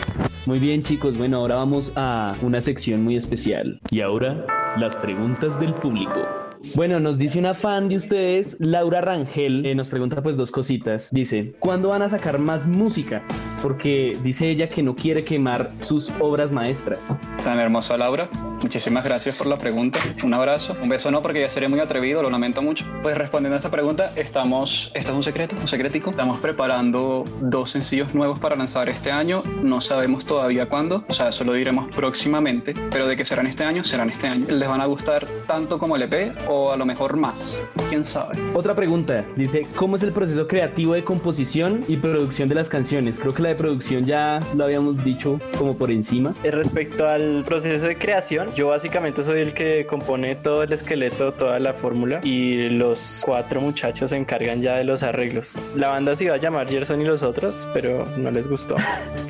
Muy 0.46 0.60
bien, 0.60 0.84
chicos. 0.84 1.17
Bueno, 1.17 1.38
ahora 1.38 1.55
vamos 1.55 1.91
a 1.96 2.34
una 2.41 2.62
sección 2.62 3.03
muy 3.03 3.15
especial. 3.15 3.79
Y 3.89 4.01
ahora, 4.01 4.46
las 4.77 4.96
preguntas 4.96 5.60
del 5.60 5.74
público. 5.74 6.44
Bueno, 6.74 7.00
nos 7.00 7.17
dice 7.17 7.38
una 7.38 7.53
fan 7.53 7.88
de 7.88 7.98
ustedes, 7.98 8.57
Laura 8.60 9.00
Rangel, 9.00 9.65
eh, 9.65 9.75
nos 9.75 9.88
pregunta 9.88 10.22
pues 10.22 10.36
dos 10.36 10.51
cositas. 10.51 11.10
Dice, 11.12 11.53
¿cuándo 11.60 11.89
van 11.89 12.01
a 12.01 12.10
sacar 12.10 12.39
más 12.39 12.67
música? 12.67 13.24
Porque 13.62 14.17
dice 14.24 14.50
ella 14.50 14.67
que 14.67 14.84
no 14.84 14.95
quiere 14.95 15.24
quemar 15.24 15.72
sus 15.79 16.12
obras 16.19 16.51
maestras. 16.51 17.15
Tan 17.43 17.60
hermosa 17.60 17.98
Laura, 17.98 18.29
muchísimas 18.62 19.03
gracias 19.05 19.38
por 19.38 19.48
la 19.48 19.57
pregunta. 19.57 20.00
Un 20.24 20.34
abrazo, 20.34 20.75
un 20.81 20.89
beso 20.89 21.12
no 21.12 21.22
porque 21.22 21.41
ya 21.41 21.50
seré 21.50 21.67
muy 21.67 21.79
atrevido, 21.79 22.22
lo 22.22 22.29
lamento 22.29 22.62
mucho. 22.62 22.86
Pues 23.01 23.17
respondiendo 23.17 23.55
a 23.55 23.57
esta 23.57 23.72
pregunta, 23.72 24.12
estamos, 24.15 24.91
esto 24.93 25.12
es 25.12 25.15
un 25.15 25.24
secreto, 25.24 25.55
un 25.60 25.67
secretico. 25.67 26.10
Estamos 26.10 26.39
preparando 26.39 27.25
dos 27.41 27.72
sencillos 27.72 28.13
nuevos 28.15 28.39
para 28.39 28.55
lanzar 28.55 28.89
este 28.89 29.12
año. 29.12 29.43
No 29.63 29.81
sabemos 29.81 30.25
todavía 30.25 30.67
cuándo, 30.67 31.05
o 31.07 31.13
sea, 31.13 31.29
eso 31.29 31.43
lo 31.43 31.53
diremos 31.53 31.93
próximamente, 31.95 32.74
pero 32.91 33.07
de 33.07 33.15
que 33.15 33.25
serán 33.25 33.48
este 33.48 33.63
año, 33.63 33.84
serán 33.84 34.10
este 34.10 34.27
año. 34.27 34.45
Les 34.50 34.67
van 34.67 34.81
a 34.81 34.86
gustar 34.86 35.25
tanto 35.48 35.79
como 35.79 35.95
el 35.95 36.03
EP 36.03 36.36
a 36.71 36.77
lo 36.77 36.85
mejor 36.85 37.18
más, 37.18 37.59
quién 37.89 38.03
sabe. 38.03 38.37
Otra 38.53 38.75
pregunta, 38.75 39.25
dice, 39.35 39.68
¿cómo 39.75 39.96
es 39.96 40.03
el 40.03 40.11
proceso 40.11 40.48
creativo 40.48 40.94
de 40.94 41.03
composición 41.03 41.83
y 41.87 41.98
producción 41.98 42.50
de 42.50 42.55
las 42.55 42.70
canciones? 42.70 43.20
Creo 43.20 43.33
que 43.33 43.41
la 43.41 43.50
de 43.50 43.55
producción 43.55 44.05
ya 44.05 44.39
lo 44.55 44.63
habíamos 44.65 45.03
dicho 45.03 45.39
como 45.57 45.77
por 45.77 45.91
encima. 45.91 46.33
Respecto 46.44 47.07
al 47.07 47.44
proceso 47.46 47.87
de 47.87 47.98
creación, 47.98 48.50
yo 48.55 48.68
básicamente 48.68 49.24
soy 49.24 49.41
el 49.41 49.53
que 49.53 49.85
compone 49.85 50.35
todo 50.35 50.63
el 50.63 50.74
esqueleto, 50.74 51.33
toda 51.33 51.59
la 51.59 51.74
fórmula 51.74 52.22
y 52.24 52.70
los 52.70 53.22
cuatro 53.25 53.61
muchachos 53.61 54.09
se 54.09 54.18
encargan 54.18 54.61
ya 54.61 54.77
de 54.77 54.83
los 54.83 55.03
arreglos. 55.03 55.74
La 55.77 55.89
banda 55.89 56.15
se 56.15 56.25
iba 56.25 56.35
a 56.35 56.37
llamar 56.37 56.70
Gerson 56.70 57.01
y 57.01 57.05
los 57.05 57.24
otros, 57.24 57.68
pero 57.74 58.03
no 58.18 58.31
les 58.31 58.48
gustó. 58.48 58.75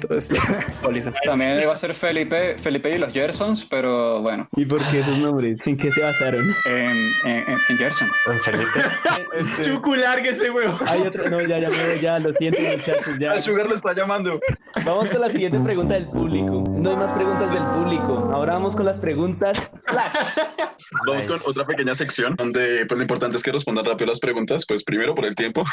Entonces. 0.02 0.40
También 1.26 1.60
iba 1.62 1.74
a 1.74 1.76
ser 1.76 1.94
Felipe, 1.94 2.58
Felipe 2.58 2.96
y 2.96 2.98
los 2.98 3.12
Gersons, 3.12 3.66
pero 3.66 4.22
bueno, 4.22 4.48
¿Y 4.56 4.66
por 4.66 4.80
qué 4.90 5.00
esos 5.00 5.18
nombres? 5.18 5.58
¿En 5.66 5.78
qué 5.78 5.92
se 5.92 6.02
basaron? 6.02 6.46
en, 6.66 6.96
en, 7.24 7.38
en- 7.38 7.58
en 7.70 7.78
Gerson. 7.78 8.08
En 8.28 8.40
Felipe. 8.42 8.82
Chucu, 9.64 9.96
lárguese, 9.96 10.52
huevo. 10.52 10.78
Hay 10.88 11.02
otro, 11.02 11.30
no, 11.30 11.42
ya, 11.42 11.60
ya, 11.60 11.70
ya, 12.02 12.20
lo 12.20 12.34
siento 12.34 12.60
muchachos, 12.62 13.16
ya. 13.20 13.34
El 13.34 13.42
Sugar 13.42 13.68
lo 13.68 13.76
está 13.76 13.94
llamando. 13.94 14.40
Vamos 14.86 15.10
con 15.10 15.22
la 15.22 15.30
siguiente 15.30 15.60
pregunta 15.60 15.96
del 15.96 16.08
público. 16.08 16.64
No 16.68 16.90
hay 16.92 16.96
más 16.98 17.14
preguntas 17.14 17.52
del 17.54 17.64
público. 17.64 18.30
Ahora 18.34 18.54
vamos 18.54 18.76
con 18.76 18.86
las 18.86 19.00
preguntas 19.00 19.58
flash. 19.86 20.14
Vamos 21.08 21.28
con 21.28 21.40
otra 21.46 21.66
pequeña 21.66 21.94
sección 21.96 22.36
donde 22.36 22.86
pues 22.86 22.98
lo 22.98 23.02
importante 23.02 23.36
es 23.36 23.44
que 23.44 23.52
respondan 23.52 23.86
rápido 23.86 24.08
las 24.08 24.20
preguntas, 24.20 24.66
pues 24.68 24.84
primero 24.84 25.14
por 25.16 25.26
el 25.26 25.36
tiempo 25.36 25.64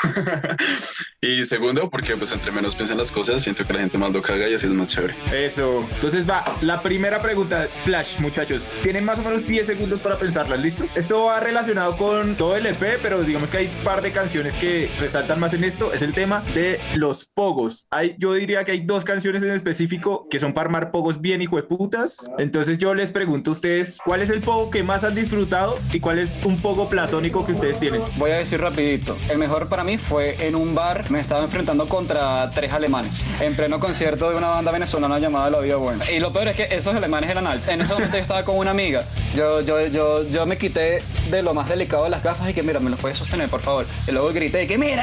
y 1.21 1.45
segundo 1.45 1.89
porque 1.91 2.17
pues 2.17 2.33
entre 2.33 2.51
menos 2.51 2.75
piensen 2.75 2.99
las 2.99 3.13
cosas 3.13 3.43
siento 3.43 3.65
que 3.65 3.73
la 3.73 3.81
gente 3.81 3.99
más 3.99 4.11
lo 4.11 4.23
caga 4.23 4.49
y 4.49 4.55
así 4.55 4.67
es 4.67 4.73
más 4.73 4.89
chévere. 4.89 5.15
Eso. 5.33 5.87
Entonces 5.95 6.29
va, 6.29 6.57
la 6.61 6.81
primera 6.83 7.21
pregunta, 7.23 7.69
Flash, 7.85 8.19
muchachos. 8.21 8.69
Tienen 8.83 9.05
más 9.05 9.19
o 9.19 9.23
menos 9.23 9.47
10 9.47 9.67
segundos 9.67 10.01
para 10.01 10.19
pensarlas, 10.19 10.61
¿listo? 10.61 10.85
Esto 10.95 11.22
va 11.27 11.41
relacionado 11.41 11.97
con 11.97 12.37
todo 12.37 12.57
el 12.57 12.67
EP, 12.67 12.99
pero 13.03 13.23
digamos 13.23 13.51
que 13.51 13.59
hay 13.59 13.67
un 13.67 13.85
par 13.85 14.03
de 14.03 14.13
canciones 14.13 14.57
que 14.57 14.91
resaltan 14.99 15.41
más 15.41 15.55
en 15.55 15.65
esto. 15.65 15.93
Es 15.93 16.03
el 16.03 16.15
tema 16.15 16.43
de 16.55 16.81
los 16.97 17.27
pogos. 17.27 17.87
Hay, 17.91 18.15
yo 18.19 18.35
diría 18.35 18.65
que 18.65 18.73
hay 18.73 18.81
dos 18.81 19.05
canciones 19.05 19.43
en 19.43 19.51
específico 19.51 20.27
que 20.31 20.39
son 20.39 20.53
para 20.53 20.67
armar 20.67 20.91
pogos 20.91 21.21
bien 21.21 21.43
hijueputas. 21.43 22.31
Entonces 22.39 22.79
yo 22.79 22.95
les 22.95 23.13
pregunto 23.13 23.51
a 23.51 23.55
ustedes, 23.55 23.99
¿cuál 24.05 24.23
es 24.23 24.31
el 24.31 24.41
pogo 24.41 24.71
que 24.71 24.83
más 24.83 25.05
han 25.05 25.15
disfrutado 25.15 25.79
y 25.93 26.01
cuál 26.01 26.19
es 26.19 26.41
un 26.45 26.61
pogo 26.61 26.89
platónico 26.89 27.45
que 27.45 27.53
ustedes 27.53 27.79
tienen? 27.79 28.03
Voy 28.17 28.31
a 28.31 28.37
decir 28.37 28.61
rapidito, 28.61 29.17
el 29.29 29.39
mejor 29.39 29.69
para 29.69 29.85
mí 29.85 29.99
fue 29.99 30.47
en 30.47 30.55
un 30.55 30.75
bar, 30.75 31.11
me 31.11 31.21
estaba 31.21 31.43
enfrentando 31.43 31.87
contra 31.89 32.51
tres 32.51 32.73
alemanes, 32.73 33.25
en 33.41 33.55
pleno 33.55 33.79
concierto 33.81 34.31
de 34.31 34.37
una 34.37 34.49
banda 34.49 34.73
venezolana 34.73 35.19
llamada 35.19 35.51
La 35.51 35.61
Vida 35.61 35.77
Buena. 35.77 36.11
Y 36.11 36.21
lo 36.21 36.33
peor 36.33 36.49
es 36.49 36.57
que 36.57 36.69
esos 36.71 36.95
alemanes 36.95 37.31
eran 37.31 37.47
altos. 37.47 37.69
En 37.69 37.81
ese 37.81 37.93
momento 37.93 38.17
yo 38.17 38.23
estaba 38.23 38.45
con 38.45 38.57
una 38.59 38.71
amiga, 38.71 39.05
yo, 39.35 39.61
yo, 39.61 39.87
yo, 39.87 40.23
yo 40.29 40.47
me 40.47 40.59
quité 40.59 41.03
de 41.31 41.42
lo 41.42 41.55
más 41.55 41.68
delicado 41.68 42.05
de 42.05 42.11
las 42.11 42.23
gafas 42.23 42.51
y 42.51 42.55
que 42.55 42.62
mira, 42.62 42.81
me 42.81 42.90
lo 42.90 42.97
puedes 42.97 43.18
sostener, 43.18 43.49
por 43.49 43.61
favor. 43.61 43.87
Y 44.07 44.12
luego 44.12 44.29
grité 44.31 44.66
que 44.66 44.79
mira, 44.79 45.03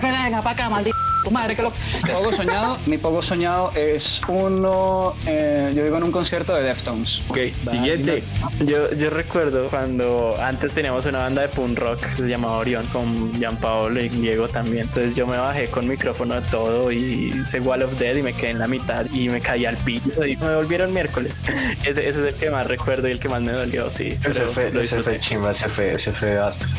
que 0.00 0.06
venga 0.06 0.42
para 0.42 0.50
acá, 0.50 0.68
maldito. 0.68 0.95
Tu 1.26 1.32
madre, 1.32 1.56
que 1.56 1.62
lo. 1.62 1.72
Pogo 2.12 2.32
soñado, 2.32 2.78
mi 2.86 2.98
pogo 2.98 3.20
soñado 3.20 3.70
es 3.74 4.20
uno, 4.28 5.14
eh, 5.26 5.72
yo 5.74 5.82
digo 5.82 5.96
en 5.96 6.04
un 6.04 6.12
concierto 6.12 6.54
de 6.54 6.62
Deftones. 6.62 7.22
Ok, 7.28 7.38
siguiente. 7.58 8.22
Yo, 8.64 8.92
yo 8.92 9.10
recuerdo 9.10 9.68
cuando 9.68 10.36
antes 10.40 10.72
teníamos 10.72 11.04
una 11.06 11.18
banda 11.18 11.42
de 11.42 11.48
punk 11.48 11.78
rock 11.78 12.00
que 12.14 12.22
se 12.22 12.28
llamaba 12.28 12.58
Orión 12.58 12.86
con 12.86 13.32
Jean 13.40 13.56
Paolo 13.56 14.00
y 14.00 14.08
Diego 14.08 14.48
también. 14.48 14.86
Entonces 14.86 15.16
yo 15.16 15.26
me 15.26 15.36
bajé 15.36 15.66
con 15.66 15.88
micrófono 15.88 16.36
de 16.40 16.42
todo 16.42 16.92
y 16.92 17.32
hice 17.42 17.58
Wall 17.58 17.82
of 17.82 17.98
Dead 17.98 18.14
y 18.16 18.22
me 18.22 18.32
quedé 18.32 18.50
en 18.50 18.60
la 18.60 18.68
mitad 18.68 19.06
y 19.12 19.28
me 19.28 19.40
caí 19.40 19.66
al 19.66 19.76
piso 19.78 20.24
y 20.24 20.36
me 20.36 20.54
volvieron 20.54 20.92
miércoles. 20.92 21.40
Ese, 21.84 22.08
ese 22.08 22.20
es 22.20 22.34
el 22.34 22.34
que 22.34 22.50
más 22.50 22.66
recuerdo 22.66 23.08
y 23.08 23.12
el 23.12 23.18
que 23.18 23.28
más 23.28 23.42
me 23.42 23.52
dolió, 23.52 23.90
sí. 23.90 24.16
Ese 24.24 24.44
fue, 24.54 24.68
ese 24.68 25.02
fue 25.02 25.20
chimba, 25.20 25.52
ese 25.52 25.68
fue, 25.68 25.92
ese 25.92 26.12
fue 26.12 26.38
áspero. 26.38 26.70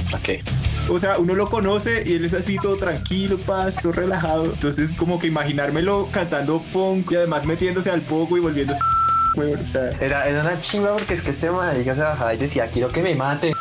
O 0.90 1.00
sea, 1.00 1.18
uno 1.18 1.36
lo 1.36 1.50
conoce 1.50 2.04
y 2.06 2.14
él 2.16 2.26
es 2.26 2.34
así 2.34 2.58
todo 2.58 2.78
tranquilo, 2.78 3.38
paz, 3.38 3.78
todo 3.82 3.92
relajado. 3.92 4.46
Entonces, 4.46 4.96
como 4.96 5.20
que 5.20 5.28
imaginármelo 5.28 6.08
cantando 6.12 6.62
punk 6.72 7.12
y 7.12 7.16
además 7.16 7.46
metiéndose 7.46 7.92
al 7.92 8.02
poco 8.02 8.38
y 8.38 8.40
volviéndose. 8.40 8.80
Weón, 9.36 9.60
o 9.64 9.68
sea, 9.68 9.90
Era, 10.00 10.26
era 10.26 10.42
una 10.42 10.60
chimba 10.62 10.94
porque 10.96 11.16
es 11.16 11.22
que 11.22 11.32
este 11.32 11.52
marica 11.52 11.94
se 11.94 12.02
bajaba 12.02 12.34
y 12.34 12.38
decía, 12.38 12.68
quiero 12.72 12.88
que 12.88 13.02
me 13.02 13.16
maten. 13.16 13.54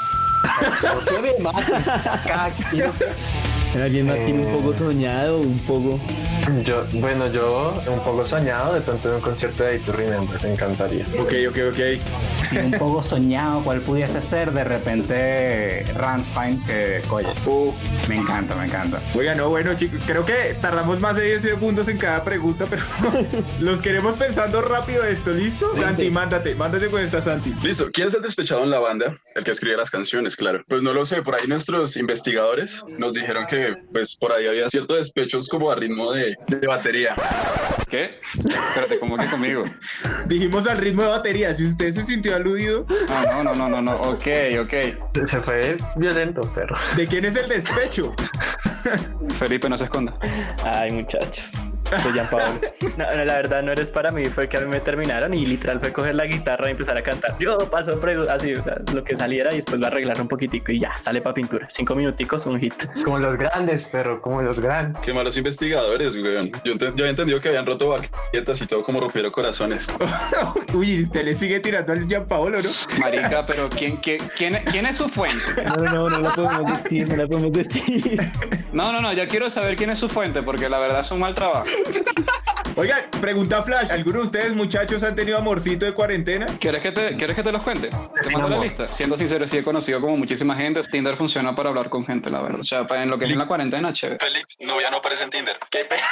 quiero 0.81 1.23
que 1.23 1.33
me 1.33 1.39
maten. 1.51 1.75
Acá, 1.87 2.51
quiero 2.71 2.93
que- 2.95 3.07
¿Alguien 3.83 4.07
más 4.07 4.17
tiene 4.25 4.41
un 4.45 4.49
Eh. 4.49 4.57
poco 4.59 4.75
soñado? 4.75 5.39
Un 5.41 5.59
poco. 5.61 6.01
Yo, 6.65 6.85
bueno, 6.95 7.27
yo 7.33 7.75
un 7.89 8.01
poco 8.01 8.25
soñado 8.25 8.75
de 8.75 8.81
pronto 8.81 9.09
en 9.09 9.15
un 9.17 9.21
concierto 9.21 9.65
de 9.65 9.79
To 9.81 9.93
Remember, 9.93 10.43
me 10.43 10.53
encantaría. 10.53 11.05
ok, 11.21 11.33
ok, 11.51 11.59
ok. 11.73 11.79
Sí, 12.49 12.59
un 12.59 12.71
poco 12.73 13.03
soñado 13.03 13.62
cuál 13.65 13.81
pudiese 13.81 14.23
ser 14.23 14.53
de 14.53 14.62
repente 14.62 15.85
Rammstein 15.97 16.65
que 16.65 17.03
oye 17.11 17.27
Uh, 17.47 17.73
me 18.09 18.17
encanta 18.17 18.55
me 18.55 18.67
encanta 18.67 19.01
Oiga, 19.17 19.35
no, 19.35 19.49
bueno, 19.51 19.75
chicos, 19.75 20.01
creo 20.07 20.25
que 20.25 20.57
tardamos 20.61 21.01
más 21.01 21.17
de 21.17 21.25
10 21.25 21.43
segundos 21.43 21.89
en 21.89 21.99
cada 21.99 22.23
pregunta, 22.23 22.67
pero 22.71 22.83
los 23.61 23.83
queremos 23.83 24.17
pensando 24.17 24.62
rápido 24.62 25.03
esto, 25.05 25.31
¿listo? 25.33 25.75
Santi, 25.75 26.09
mándate, 26.11 26.55
mándate 26.55 26.87
con 26.89 27.03
esta, 27.03 27.21
Santi. 27.23 27.53
Listo, 27.62 27.91
¿quién 27.93 28.07
es 28.09 28.15
el 28.15 28.23
despechado 28.23 28.62
en 28.62 28.71
la 28.71 28.79
banda? 28.79 29.15
El 29.35 29.43
que 29.45 29.51
escribe 29.51 29.77
las 29.77 29.91
canciones, 29.91 30.37
claro. 30.37 30.62
Pues 30.69 30.83
no 30.83 30.93
lo 30.93 31.05
sé, 31.05 31.23
por 31.23 31.35
ahí 31.35 31.47
nuestros 31.49 31.97
investigadores 31.97 32.85
nos 32.99 33.12
dijeron 33.12 33.45
que 33.49 33.65
pues 33.92 34.16
por 34.16 34.33
ahí 34.33 34.46
había 34.46 34.68
ciertos 34.70 34.96
despechos 34.98 35.48
como 35.48 35.70
a 35.70 35.74
ritmo 35.74 36.12
de, 36.12 36.37
de 36.48 36.66
batería. 36.66 37.14
¿Qué? 37.88 38.18
Espérate, 38.37 38.98
¿cómo 38.98 39.16
que 39.16 39.26
conmigo? 39.26 39.62
Dijimos 40.26 40.66
al 40.66 40.79
ritmo 40.79 41.02
de 41.02 41.09
batería, 41.09 41.55
si 41.55 41.66
usted 41.66 41.90
se 41.92 42.02
sintió 42.02 42.35
aludido, 42.35 42.87
No, 43.09 43.42
no, 43.42 43.44
no, 43.44 43.55
no, 43.55 43.68
no, 43.68 43.83
no. 43.83 43.94
Ok, 43.96 44.26
ok. 44.61 45.26
Se 45.29 45.40
fue 45.42 45.76
violento, 45.96 46.40
perro. 46.52 46.76
¿de 46.96 47.07
quién 47.07 47.24
es 47.24 47.37
el 47.37 47.48
despecho? 47.48 48.14
Felipe, 49.38 49.68
no 49.68 49.76
se 49.76 49.85
esconda. 49.85 50.16
Ay, 50.64 50.90
muchachos. 50.92 51.64
Soy 52.03 52.12
Jean 52.12 52.29
Paolo. 52.29 52.61
No, 52.96 53.14
no, 53.14 53.25
la 53.25 53.35
verdad 53.35 53.62
no 53.62 53.72
eres 53.72 53.90
para 53.90 54.11
mí, 54.11 54.27
fue 54.27 54.49
que 54.49 54.57
a 54.57 54.61
mí 54.61 54.66
me 54.66 54.81
terminaron 54.81 55.35
y 55.35 55.46
literal 55.46 55.81
fue 55.81 55.92
coger 55.92 56.14
la 56.14 56.27
guitarra 56.27 56.68
y 56.68 56.72
empezar 56.72 56.96
a 56.96 57.03
cantar. 57.03 57.37
Yo 57.38 57.59
paso 57.70 58.01
así, 58.31 58.55
o 58.55 58.62
sea, 58.62 58.79
lo 58.92 59.05
que 59.05 59.16
saliera 59.16 59.53
y 59.53 59.57
después 59.57 59.81
lo 59.81 59.87
arreglar 59.87 60.20
un 60.20 60.29
poquitico 60.29 60.72
y 60.72 60.81
ya, 60.81 61.01
sale 61.01 61.20
para 61.20 61.35
pintura. 61.35 61.66
Cinco 61.70 61.94
minuticos, 61.94 62.46
un 62.46 62.59
hit. 62.59 62.75
Como 63.05 63.18
los 63.18 63.37
grandes, 63.38 63.87
perro, 63.87 64.20
como 64.20 64.42
los 64.42 64.61
grandes. 64.61 65.01
Qué 65.03 65.12
malos 65.12 65.37
investigadores, 65.37 66.14
weón. 66.16 66.51
Yo, 66.64 66.75
había 66.75 67.11
entendido 67.11 67.40
que 67.40 67.49
habían 67.49 67.66
roto 67.66 67.88
baquetas 67.88 68.61
y 68.61 68.66
todo 68.66 68.83
como 68.83 69.01
rompieron 69.01 69.31
corazones. 69.31 69.87
Uy, 70.75 71.03
usted 71.03 71.25
le 71.25 71.35
sigue 71.35 71.61
tirando 71.61 71.92
al 71.92 72.07
Jean 72.09 72.27
Paolo, 72.27 72.62
¿no? 72.62 72.70
Marica, 72.99 73.46
pero 73.46 73.68
¿quién, 73.68 73.96
quién, 73.99 74.20
quién, 74.37 74.62
quién 74.70 74.87
es 74.87 74.96
su 74.96 75.09
fuente? 75.09 75.64
No, 75.77 75.85
no, 75.85 76.09
no, 76.09 76.20
la 76.20 76.31
podemos 76.31 76.83
decir, 76.83 77.09
no 77.09 77.16
la 77.16 77.27
podemos 77.27 77.53
decir. 77.53 78.20
No, 78.72 78.92
no, 78.92 79.01
no, 79.01 79.12
yo 79.12 79.27
quiero 79.29 79.49
saber 79.51 79.77
quién 79.77 79.90
es 79.90 79.99
su 79.99 80.09
fuente 80.09 80.42
porque 80.42 80.68
la 80.68 80.79
verdad 80.79 81.01
es 81.01 81.11
un 81.11 81.20
mal 81.20 81.35
trabajo. 81.35 81.66
Oigan, 82.77 83.01
pregunta 83.21 83.62
Flash, 83.62 83.91
¿alguno 83.91 84.19
de 84.21 84.25
ustedes 84.27 84.55
muchachos 84.55 85.03
han 85.03 85.15
tenido 85.15 85.39
amorcito 85.39 85.87
de 85.87 85.93
cuarentena? 85.93 86.47
¿Quieres 86.61 86.83
que 86.83 86.93
te, 86.93 87.17
¿quieres 87.17 87.35
que 87.35 87.43
te 87.43 87.51
los 87.53 87.62
cuente? 87.62 87.89
Te 88.23 88.31
mando 88.31 88.49
la 88.51 88.59
lista. 88.59 88.89
Siendo 88.93 89.17
sincero, 89.17 89.47
sí 89.47 89.57
he 89.59 89.62
conocido 89.62 90.01
como 90.01 90.17
muchísima 90.17 90.55
gente. 90.55 90.81
Tinder 90.83 91.17
funciona 91.17 91.55
para 91.57 91.71
hablar 91.71 91.89
con 91.89 92.05
gente, 92.05 92.29
la 92.31 92.43
verdad. 92.43 92.61
O 92.61 92.65
sea, 92.65 92.87
en 93.03 93.09
lo 93.11 93.19
que 93.19 93.25
es 93.27 93.33
en 93.33 93.39
la 93.39 93.47
cuarentena, 93.47 93.93
chévere. 93.93 94.19
Félix, 94.25 94.59
no, 94.61 94.79
ya 94.81 94.91
no 94.91 94.99
aparece 94.99 95.25
en 95.25 95.31
Tinder. 95.31 95.59
¿Qué 95.71 95.85
pe- 95.85 95.97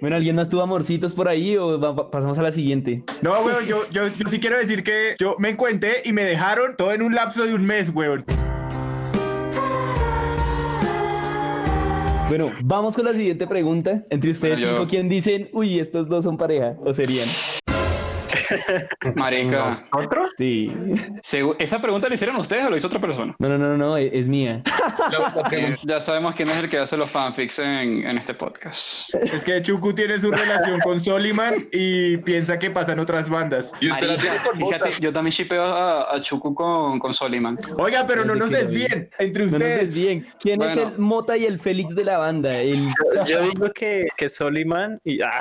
Bueno, 0.00 0.16
¿alguien 0.16 0.36
más 0.36 0.50
tuvo 0.50 0.60
amorcitos 0.60 1.14
por 1.14 1.28
ahí 1.28 1.56
o 1.56 1.80
va- 1.80 2.10
pasamos 2.10 2.36
a 2.38 2.42
la 2.42 2.52
siguiente? 2.52 3.02
No, 3.22 3.40
weón, 3.40 3.64
yo, 3.64 3.88
yo, 3.90 4.08
yo 4.08 4.28
sí 4.28 4.38
quiero 4.38 4.58
decir 4.58 4.82
que 4.84 5.14
yo 5.18 5.36
me 5.38 5.48
encuentré 5.50 6.02
y 6.04 6.12
me 6.12 6.24
dejaron 6.24 6.76
todo 6.76 6.92
en 6.92 7.00
un 7.00 7.14
lapso 7.14 7.44
de 7.46 7.54
un 7.54 7.64
mes, 7.64 7.90
weón. 7.94 8.26
Bueno, 12.36 12.50
vamos 12.64 12.96
con 12.96 13.04
la 13.04 13.12
siguiente 13.12 13.46
pregunta. 13.46 14.02
Entre 14.10 14.32
ustedes 14.32 14.56
Bueno, 14.56 14.72
yo- 14.72 14.76
cinco, 14.78 14.90
¿quién 14.90 15.08
dicen, 15.08 15.50
uy, 15.52 15.78
estos 15.78 16.08
dos 16.08 16.24
son 16.24 16.36
pareja? 16.36 16.74
¿O 16.84 16.92
serían? 16.92 17.28
Marica. 19.14 19.70
¿Otro? 19.92 20.28
Sí. 20.38 20.72
¿Esa 21.58 21.80
pregunta 21.80 22.08
la 22.08 22.14
hicieron 22.14 22.36
ustedes 22.36 22.64
o 22.66 22.70
lo 22.70 22.76
hizo 22.76 22.86
otra 22.86 23.00
persona? 23.00 23.34
No, 23.38 23.48
no, 23.48 23.58
no, 23.58 23.68
no, 23.68 23.76
no, 23.76 23.96
es, 23.96 24.10
es 24.12 24.28
mía. 24.28 24.62
La- 25.10 25.32
la 25.50 25.74
Ya 25.84 26.00
sabemos 26.00 26.34
quién 26.34 26.50
es 26.50 26.56
el 26.58 26.68
que 26.68 26.78
hace 26.78 26.96
los 26.96 27.10
fanfics 27.10 27.58
en, 27.58 28.06
en 28.06 28.18
este 28.18 28.34
podcast. 28.34 29.14
Es 29.14 29.44
que 29.44 29.60
Chuku 29.62 29.94
tiene 29.94 30.18
su 30.18 30.30
relación 30.30 30.80
con 30.80 31.00
Soliman 31.00 31.68
y 31.72 32.16
piensa 32.18 32.58
que 32.58 32.70
pasan 32.70 32.98
otras 33.00 33.28
bandas. 33.28 33.72
Y 33.80 33.90
usted 33.90 34.06
la 34.08 34.16
Marica, 34.16 34.32
tiene 34.32 34.46
con 34.48 34.56
fíjate, 34.58 34.90
yo 35.00 35.12
también 35.12 35.32
shipeo 35.32 35.62
a, 35.62 36.14
a 36.16 36.20
Chuku 36.20 36.54
con, 36.54 36.98
con 36.98 37.12
Soliman. 37.14 37.56
Oiga, 37.78 38.04
pero 38.06 38.24
no 38.24 38.34
nos 38.34 38.50
desvíen 38.50 39.08
entre 39.18 39.44
No 39.44 39.50
nos 39.52 39.54
ustedes. 39.62 39.80
desvíen. 39.94 40.26
¿Quién 40.40 40.58
Bueno. 40.58 40.80
es 40.82 40.92
el 40.92 40.98
Mota 40.98 41.36
y 41.36 41.44
el 41.46 41.58
Félix 41.60 41.94
de 41.94 42.04
la 42.04 42.18
banda? 42.18 42.50
El... 42.50 42.76
Yo 43.26 43.42
digo 43.42 43.70
que, 43.72 44.06
que 44.16 44.28
Soliman 44.28 45.00
y. 45.04 45.20
ah. 45.22 45.40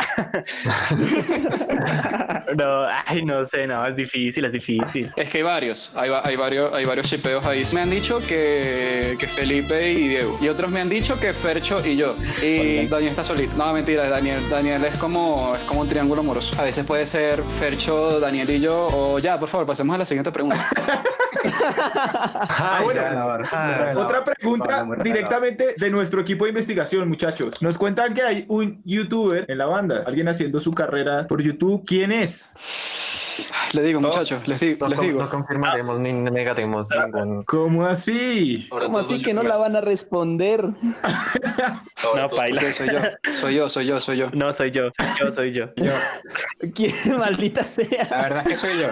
no, 2.57 2.85
ay, 3.05 3.25
no 3.25 3.43
sé, 3.43 3.67
no, 3.67 3.85
es 3.85 3.95
difícil, 3.95 4.45
es 4.45 4.53
difícil. 4.53 5.11
Es 5.15 5.29
que 5.29 5.37
hay 5.39 5.43
varios, 5.43 5.91
hay, 5.95 6.11
hay 6.23 6.35
varios, 6.35 6.73
hay 6.73 6.85
varios 6.85 7.07
shipeos 7.07 7.45
ahí. 7.45 7.63
Me 7.73 7.81
han 7.81 7.89
dicho 7.89 8.19
que, 8.19 9.15
que 9.19 9.27
Felipe 9.27 9.91
y 9.91 10.07
Diego. 10.09 10.37
Y 10.41 10.47
otros 10.47 10.71
me 10.71 10.81
han 10.81 10.89
dicho 10.89 11.19
que 11.19 11.33
Fercho 11.33 11.85
y 11.85 11.95
yo. 11.95 12.15
Y 12.41 12.87
Daniel 12.87 13.11
está 13.11 13.23
solito. 13.23 13.55
No, 13.57 13.73
mentira, 13.73 14.09
Daniel. 14.09 14.49
Daniel 14.49 14.85
es 14.85 14.97
como, 14.97 15.55
es 15.55 15.61
como 15.63 15.81
un 15.81 15.89
triángulo 15.89 16.21
amoroso. 16.21 16.59
A 16.59 16.63
veces 16.63 16.85
puede 16.85 17.05
ser 17.05 17.43
Fercho, 17.59 18.19
Daniel 18.19 18.49
y 18.49 18.59
yo. 18.59 18.87
O 18.91 19.19
ya, 19.19 19.39
por 19.39 19.49
favor, 19.49 19.67
pasemos 19.67 19.95
a 19.95 19.99
la 19.99 20.05
siguiente 20.05 20.31
pregunta. 20.31 20.67
Ah, 22.55 22.81
bueno. 22.83 24.01
Otra 24.01 24.23
pregunta 24.23 24.85
directamente 25.03 25.75
de 25.77 25.89
nuestro 25.89 26.21
equipo 26.21 26.45
de 26.45 26.49
investigación, 26.49 27.07
muchachos. 27.09 27.61
Nos 27.61 27.77
cuentan 27.77 28.13
que 28.13 28.21
hay 28.21 28.45
un 28.47 28.81
youtuber 28.85 29.45
en 29.47 29.57
la 29.57 29.65
banda, 29.65 30.03
alguien 30.05 30.27
haciendo 30.27 30.59
su 30.59 30.73
carrera 30.73 31.27
por 31.27 31.41
YouTube. 31.41 31.83
¿Quién 31.85 32.11
es? 32.11 32.53
Les 33.73 33.83
digo, 33.85 33.99
muchachos, 33.99 34.47
les, 34.47 34.59
di- 34.59 34.77
No, 34.79 34.87
les 34.87 34.99
digo. 34.99 35.21
no 35.23 35.29
confirmaremos 35.29 35.99
ni 35.99 36.13
negaremos 36.13 36.87
ningún. 36.91 37.43
¿Cómo 37.45 37.85
así? 37.85 38.67
¿Cómo 38.69 38.99
así 38.99 39.21
que 39.21 39.33
no 39.33 39.41
la 39.41 39.57
van 39.57 39.75
a 39.75 39.81
responder? 39.81 40.63
No, 42.15 42.29
paila. 42.29 42.61
Soy 42.71 42.89
yo, 42.89 42.99
soy 43.31 43.55
yo, 43.55 43.69
soy 43.69 43.85
yo, 43.87 43.99
soy 43.99 44.17
yo. 44.17 44.27
No, 44.33 44.51
soy 44.51 44.71
yo, 44.71 44.89
soy 44.97 45.07
yo, 45.19 45.31
soy 45.31 45.51
yo. 45.51 45.65
yo 45.77 45.91
¿Quién, 46.75 46.93
maldita 47.17 47.63
sea? 47.63 48.07
la 48.09 48.21
verdad 48.21 48.43
es 48.45 48.53
que 48.53 48.59
soy 48.59 48.79
yo 48.79 48.87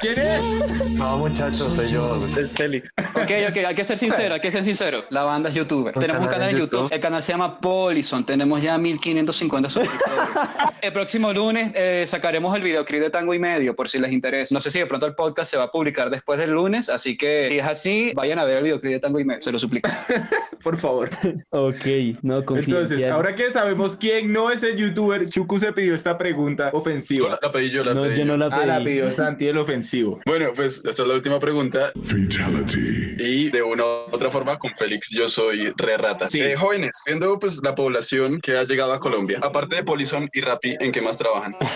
¿Quién 0.00 0.18
es? 0.18 0.90
No, 0.90 1.18
muchachos, 1.18 1.72
soy 1.74 1.87
yo. 1.90 2.26
Es 2.38 2.52
Félix. 2.54 2.90
Ok, 3.14 3.30
ok, 3.50 3.56
hay 3.66 3.74
que 3.74 3.84
ser 3.84 3.98
sincero, 3.98 4.34
hay 4.34 4.40
que 4.40 4.50
ser 4.50 4.64
sincero. 4.64 5.04
La 5.10 5.22
banda 5.22 5.48
es 5.48 5.54
youtuber. 5.54 5.92
Un 5.96 6.00
Tenemos 6.00 6.22
un 6.22 6.28
canal 6.28 6.50
en 6.50 6.56
YouTube. 6.58 6.80
YouTube. 6.82 6.94
El 6.94 7.00
canal 7.00 7.22
se 7.22 7.32
llama 7.32 7.60
Polison. 7.60 8.24
Tenemos 8.24 8.62
ya 8.62 8.76
1550 8.78 9.70
suscriptores. 9.70 10.18
el 10.82 10.92
próximo 10.92 11.32
lunes 11.32 11.72
eh, 11.74 12.04
sacaremos 12.06 12.54
el 12.56 12.62
videoclip 12.62 13.00
de 13.00 13.10
Tango 13.10 13.34
y 13.34 13.38
Medio, 13.38 13.74
por 13.74 13.88
si 13.88 13.98
les 13.98 14.12
interesa. 14.12 14.54
No 14.54 14.60
sé 14.60 14.70
si 14.70 14.78
de 14.78 14.86
pronto 14.86 15.06
el 15.06 15.14
podcast 15.14 15.50
se 15.50 15.56
va 15.56 15.64
a 15.64 15.70
publicar 15.70 16.10
después 16.10 16.38
del 16.38 16.50
lunes, 16.50 16.88
así 16.88 17.16
que 17.16 17.48
si 17.50 17.58
es 17.58 17.66
así, 17.66 18.12
vayan 18.14 18.38
a 18.38 18.44
ver 18.44 18.58
el 18.58 18.64
videoclip 18.64 18.92
de 18.92 19.00
Tango 19.00 19.20
y 19.20 19.24
Medio, 19.24 19.40
se 19.40 19.52
lo 19.52 19.58
suplico. 19.58 19.88
Por 20.62 20.76
favor. 20.76 21.10
Ok, 21.50 21.86
no. 22.22 22.38
Entonces, 22.56 23.06
ahora 23.06 23.34
que 23.34 23.50
sabemos 23.50 23.96
quién 23.96 24.32
no 24.32 24.50
es 24.50 24.62
el 24.62 24.76
youtuber, 24.76 25.28
Chuku 25.28 25.58
se 25.58 25.72
pidió 25.72 25.94
esta 25.94 26.18
pregunta 26.18 26.70
Yo 26.72 26.78
ofensiva. 26.78 27.28
La, 27.30 27.38
la 27.42 27.52
pedí 27.52 27.70
yo, 27.70 27.84
la 27.84 27.94
No, 27.94 28.02
pedí 28.02 28.18
yo 28.18 28.24
no 28.24 28.36
la 28.36 28.46
Ah, 28.46 28.66
la 28.66 28.76
pedí. 28.78 28.86
pidió 28.86 29.12
Santi 29.12 29.46
el 29.46 29.56
ofensivo. 29.58 30.20
Bueno, 30.26 30.50
pues 30.54 30.78
esta 30.84 31.02
es 31.02 31.08
la 31.08 31.14
última 31.14 31.38
pregunta. 31.38 31.77
Fatality. 32.02 33.16
Y 33.18 33.50
de 33.50 33.62
una 33.62 33.84
u 33.84 33.86
otra 34.12 34.30
forma, 34.30 34.58
con 34.58 34.74
Félix, 34.74 35.10
yo 35.10 35.28
soy 35.28 35.72
re 35.76 35.96
rata. 35.96 36.28
Sí. 36.30 36.40
Eh, 36.40 36.56
jóvenes, 36.56 37.02
viendo 37.06 37.38
pues 37.38 37.60
la 37.62 37.74
población 37.74 38.40
que 38.40 38.56
ha 38.56 38.64
llegado 38.64 38.92
a 38.92 39.00
Colombia, 39.00 39.38
aparte 39.42 39.76
de 39.76 39.84
Polison 39.84 40.28
y 40.32 40.40
Rappi, 40.40 40.76
¿en 40.80 40.92
qué 40.92 41.02
más 41.02 41.16
trabajan? 41.16 41.54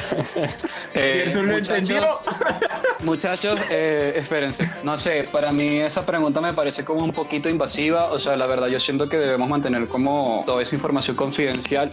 Eh, 0.95 1.25
¿Eso 1.27 1.43
lo 1.43 1.53
muchachos, 3.03 3.61
eh, 3.71 4.15
espérense. 4.17 4.69
No 4.85 4.97
sé, 4.97 5.29
para 5.31 5.53
mí 5.53 5.79
esa 5.79 6.05
pregunta 6.05 6.41
me 6.41 6.53
parece 6.53 6.85
como 6.85 7.05
un 7.05 7.13
poquito 7.13 7.49
invasiva. 7.49 8.07
O 8.07 8.19
sea, 8.19 8.37
la 8.37 8.47
verdad, 8.47 8.69
yo 8.69 8.81
siento 8.81 9.09
que 9.09 9.19
debemos 9.19 9.49
mantener 9.49 9.87
como 9.89 10.43
toda 10.47 10.63
esa 10.63 10.75
información 10.75 11.17
confidencial. 11.17 11.93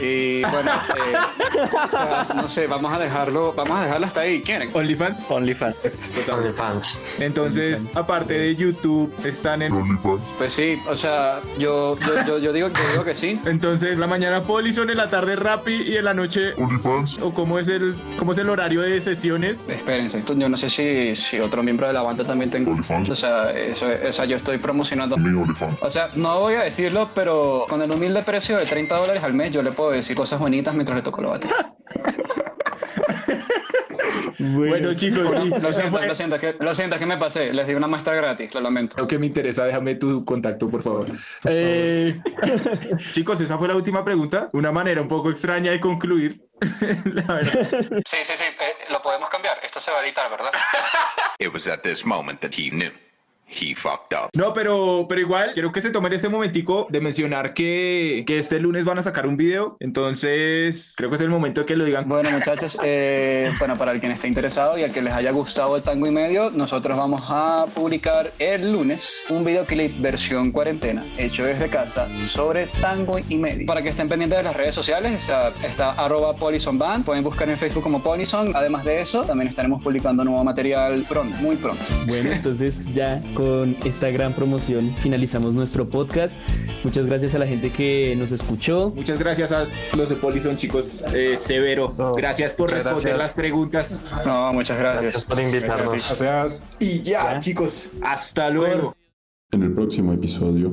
Y 0.00 0.42
bueno, 0.42 0.70
eh, 0.96 1.16
o 1.86 1.90
sea, 1.90 2.26
no 2.34 2.48
sé, 2.48 2.66
vamos 2.66 2.92
a 2.92 2.98
dejarlo, 2.98 3.52
vamos 3.54 3.78
a 3.78 3.84
dejarlo 3.84 4.06
hasta 4.06 4.20
ahí. 4.20 4.42
¿Quieren? 4.42 4.70
OnlyFans. 4.72 5.26
OnlyFans. 5.30 5.76
Pues, 6.14 6.28
OnlyFans. 6.28 6.85
Entonces, 7.18 7.90
aparte 7.94 8.34
de 8.34 8.56
YouTube, 8.56 9.12
están 9.24 9.62
en 9.62 9.72
OnlyFans. 9.72 10.36
Pues 10.38 10.52
sí, 10.52 10.78
o 10.88 10.96
sea, 10.96 11.40
yo, 11.58 11.98
yo, 11.98 12.26
yo, 12.26 12.38
yo 12.38 12.52
digo, 12.52 12.68
yo 12.68 12.90
digo 12.92 13.04
que 13.04 13.14
sí. 13.14 13.40
Entonces, 13.44 13.98
la 13.98 14.06
mañana 14.06 14.42
Polison, 14.42 14.90
en 14.90 14.96
la 14.96 15.10
tarde 15.10 15.36
Rappi 15.36 15.74
y 15.74 15.96
en 15.96 16.04
la 16.04 16.14
noche 16.14 16.54
OnlyFans. 16.54 17.20
¿O 17.22 17.32
cómo 17.32 17.58
es 17.58 17.68
el, 17.68 17.94
cómo 18.18 18.32
es 18.32 18.38
el 18.38 18.48
horario 18.48 18.82
de 18.82 19.00
sesiones? 19.00 19.68
Espérense, 19.68 20.18
esto 20.18 20.34
yo 20.34 20.48
no 20.48 20.56
sé 20.56 20.68
si, 20.68 21.14
si 21.14 21.40
otro 21.40 21.62
miembro 21.62 21.86
de 21.86 21.92
la 21.92 22.02
banda 22.02 22.24
también 22.24 22.50
tengo. 22.50 22.76
O 23.10 23.16
sea, 23.16 23.50
eso, 23.50 23.86
o 24.08 24.12
sea, 24.12 24.24
yo 24.24 24.36
estoy 24.36 24.58
promocionando. 24.58 25.16
O 25.80 25.90
sea, 25.90 26.10
no 26.14 26.40
voy 26.40 26.54
a 26.54 26.62
decirlo, 26.62 27.08
pero 27.14 27.66
con 27.68 27.82
el 27.82 27.90
humilde 27.90 28.22
precio 28.22 28.56
de 28.56 28.64
30 28.64 28.96
dólares 28.96 29.24
al 29.24 29.34
mes, 29.34 29.52
yo 29.52 29.62
le 29.62 29.72
puedo 29.72 29.90
decir 29.90 30.16
cosas 30.16 30.38
bonitas 30.38 30.74
mientras 30.74 30.96
le 30.96 31.02
toco 31.02 31.22
la 31.22 31.28
bata. 31.28 31.48
Bueno, 34.38 34.94
chicos, 34.94 35.32
sí. 35.34 35.48
Lo 35.48 35.72
siento, 35.72 36.00
lo 36.00 36.14
siento, 36.14 36.38
que, 36.38 36.56
lo 36.58 36.74
siento, 36.74 36.98
que 36.98 37.06
me 37.06 37.16
pasé. 37.16 37.52
Les 37.52 37.66
di 37.66 37.74
una 37.74 37.86
muestra 37.86 38.14
gratis, 38.14 38.52
lo 38.54 38.60
lamento. 38.60 38.96
Lo 38.98 39.06
que 39.06 39.18
me 39.18 39.26
interesa, 39.26 39.64
déjame 39.64 39.94
tu 39.94 40.24
contacto, 40.24 40.68
por 40.68 40.82
favor. 40.82 41.06
Eh, 41.44 42.20
chicos, 43.12 43.40
esa 43.40 43.56
fue 43.58 43.68
la 43.68 43.76
última 43.76 44.04
pregunta. 44.04 44.50
Una 44.52 44.72
manera 44.72 45.00
un 45.00 45.08
poco 45.08 45.30
extraña 45.30 45.70
de 45.70 45.80
concluir. 45.80 46.42
la 47.04 47.34
verdad. 47.34 47.68
Sí, 48.06 48.16
sí, 48.24 48.32
sí. 48.36 48.44
eh, 48.44 48.74
lo 48.90 49.02
podemos 49.02 49.28
cambiar. 49.28 49.58
Esto 49.62 49.80
se 49.80 49.90
va 49.90 50.00
a 50.00 50.04
editar, 50.04 50.30
¿verdad? 50.30 50.52
It 51.38 51.52
was 51.52 51.66
at 51.66 51.80
this 51.82 52.04
moment 52.04 52.40
that 52.40 52.52
he 52.56 52.70
knew. 52.70 52.90
He 53.48 53.74
fucked 53.74 54.12
up. 54.12 54.30
No, 54.34 54.52
pero, 54.52 55.06
pero 55.08 55.20
igual, 55.20 55.52
quiero 55.54 55.72
que 55.72 55.80
se 55.80 55.90
tomen 55.90 56.12
ese 56.12 56.28
momentico 56.28 56.86
de 56.90 57.00
mencionar 57.00 57.54
que, 57.54 58.24
que 58.26 58.38
este 58.38 58.58
lunes 58.60 58.84
van 58.84 58.98
a 58.98 59.02
sacar 59.02 59.26
un 59.26 59.36
video. 59.36 59.76
Entonces, 59.80 60.94
creo 60.96 61.10
que 61.10 61.16
es 61.16 61.22
el 61.22 61.30
momento 61.30 61.60
de 61.60 61.66
que 61.66 61.76
lo 61.76 61.84
digan. 61.84 62.08
Bueno, 62.08 62.30
muchachos, 62.30 62.76
eh, 62.82 63.52
bueno, 63.58 63.76
para 63.76 63.92
el 63.92 64.00
quien 64.00 64.12
esté 64.12 64.28
interesado 64.28 64.76
y 64.78 64.82
al 64.82 64.92
que 64.92 65.00
les 65.00 65.14
haya 65.14 65.30
gustado 65.30 65.76
el 65.76 65.82
tango 65.82 66.06
y 66.06 66.10
medio, 66.10 66.50
nosotros 66.50 66.96
vamos 66.96 67.22
a 67.28 67.66
publicar 67.74 68.32
el 68.38 68.72
lunes 68.72 69.24
un 69.28 69.44
videoclip 69.44 70.00
versión 70.00 70.50
cuarentena, 70.50 71.04
hecho 71.16 71.44
desde 71.44 71.68
casa, 71.68 72.08
sobre 72.26 72.66
tango 72.80 73.18
y 73.28 73.36
medio. 73.36 73.66
Para 73.66 73.82
que 73.82 73.90
estén 73.90 74.08
pendientes 74.08 74.38
de 74.38 74.42
las 74.44 74.56
redes 74.56 74.74
sociales, 74.74 75.12
está, 75.12 75.52
está 75.66 75.92
arroba 75.92 76.34
Polison 76.34 76.78
Band, 76.78 77.04
pueden 77.04 77.22
buscar 77.22 77.48
en 77.48 77.56
Facebook 77.56 77.82
como 77.82 78.02
Polison. 78.02 78.54
Además 78.54 78.84
de 78.84 79.00
eso, 79.00 79.22
también 79.22 79.48
estaremos 79.48 79.82
publicando 79.82 80.24
nuevo 80.24 80.42
material 80.42 81.04
pronto, 81.08 81.36
muy 81.38 81.56
pronto. 81.56 81.82
Bueno, 82.06 82.32
entonces 82.32 82.84
ya 82.92 83.22
con 83.36 83.76
esta 83.84 84.10
gran 84.10 84.32
promoción 84.32 84.94
finalizamos 85.02 85.52
nuestro 85.52 85.86
podcast. 85.86 86.34
Muchas 86.82 87.04
gracias 87.06 87.34
a 87.34 87.38
la 87.38 87.46
gente 87.46 87.70
que 87.70 88.14
nos 88.16 88.32
escuchó. 88.32 88.92
Muchas 88.96 89.18
gracias 89.18 89.52
a 89.52 89.64
los 89.94 90.08
de 90.08 90.16
Polison, 90.16 90.56
chicos. 90.56 91.04
Eh, 91.14 91.36
severo. 91.36 91.94
gracias 92.16 92.54
por 92.54 92.70
responder 92.70 93.02
gracias. 93.02 93.18
las 93.18 93.34
preguntas. 93.34 94.02
No, 94.24 94.52
muchas 94.54 94.78
gracias. 94.78 95.02
Gracias 95.02 95.24
por 95.24 95.40
invitarnos. 95.40 96.20
Gracias. 96.20 96.66
Y 96.78 97.02
ya, 97.02 97.38
chicos. 97.40 97.90
Hasta 98.02 98.48
luego. 98.48 98.96
En 99.52 99.62
el 99.62 99.72
próximo 99.72 100.14
episodio. 100.14 100.72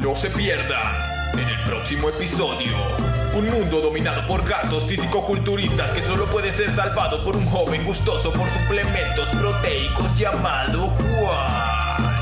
No 0.00 0.16
se 0.16 0.28
pierdan 0.30 1.32
en 1.32 1.48
el 1.48 1.64
próximo 1.64 2.10
episodio. 2.10 3.11
Un 3.34 3.46
mundo 3.46 3.80
dominado 3.80 4.26
por 4.26 4.46
gatos 4.46 4.84
fisicoculturistas 4.84 5.90
que 5.92 6.02
solo 6.02 6.30
puede 6.30 6.52
ser 6.52 6.74
salvado 6.76 7.24
por 7.24 7.34
un 7.34 7.46
joven 7.46 7.84
gustoso 7.84 8.30
por 8.30 8.46
suplementos 8.50 9.30
proteicos 9.30 10.18
llamado 10.18 10.90
Juan. 10.90 12.12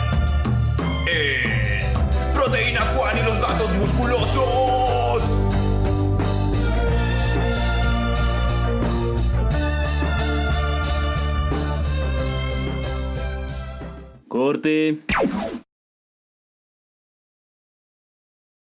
Eh, 1.08 1.92
Proteínas 2.32 2.88
Juan 2.90 3.18
y 3.18 3.22
los 3.22 3.40
gatos 3.40 3.72
musculosos. 3.74 5.22
Corte. 14.28 15.00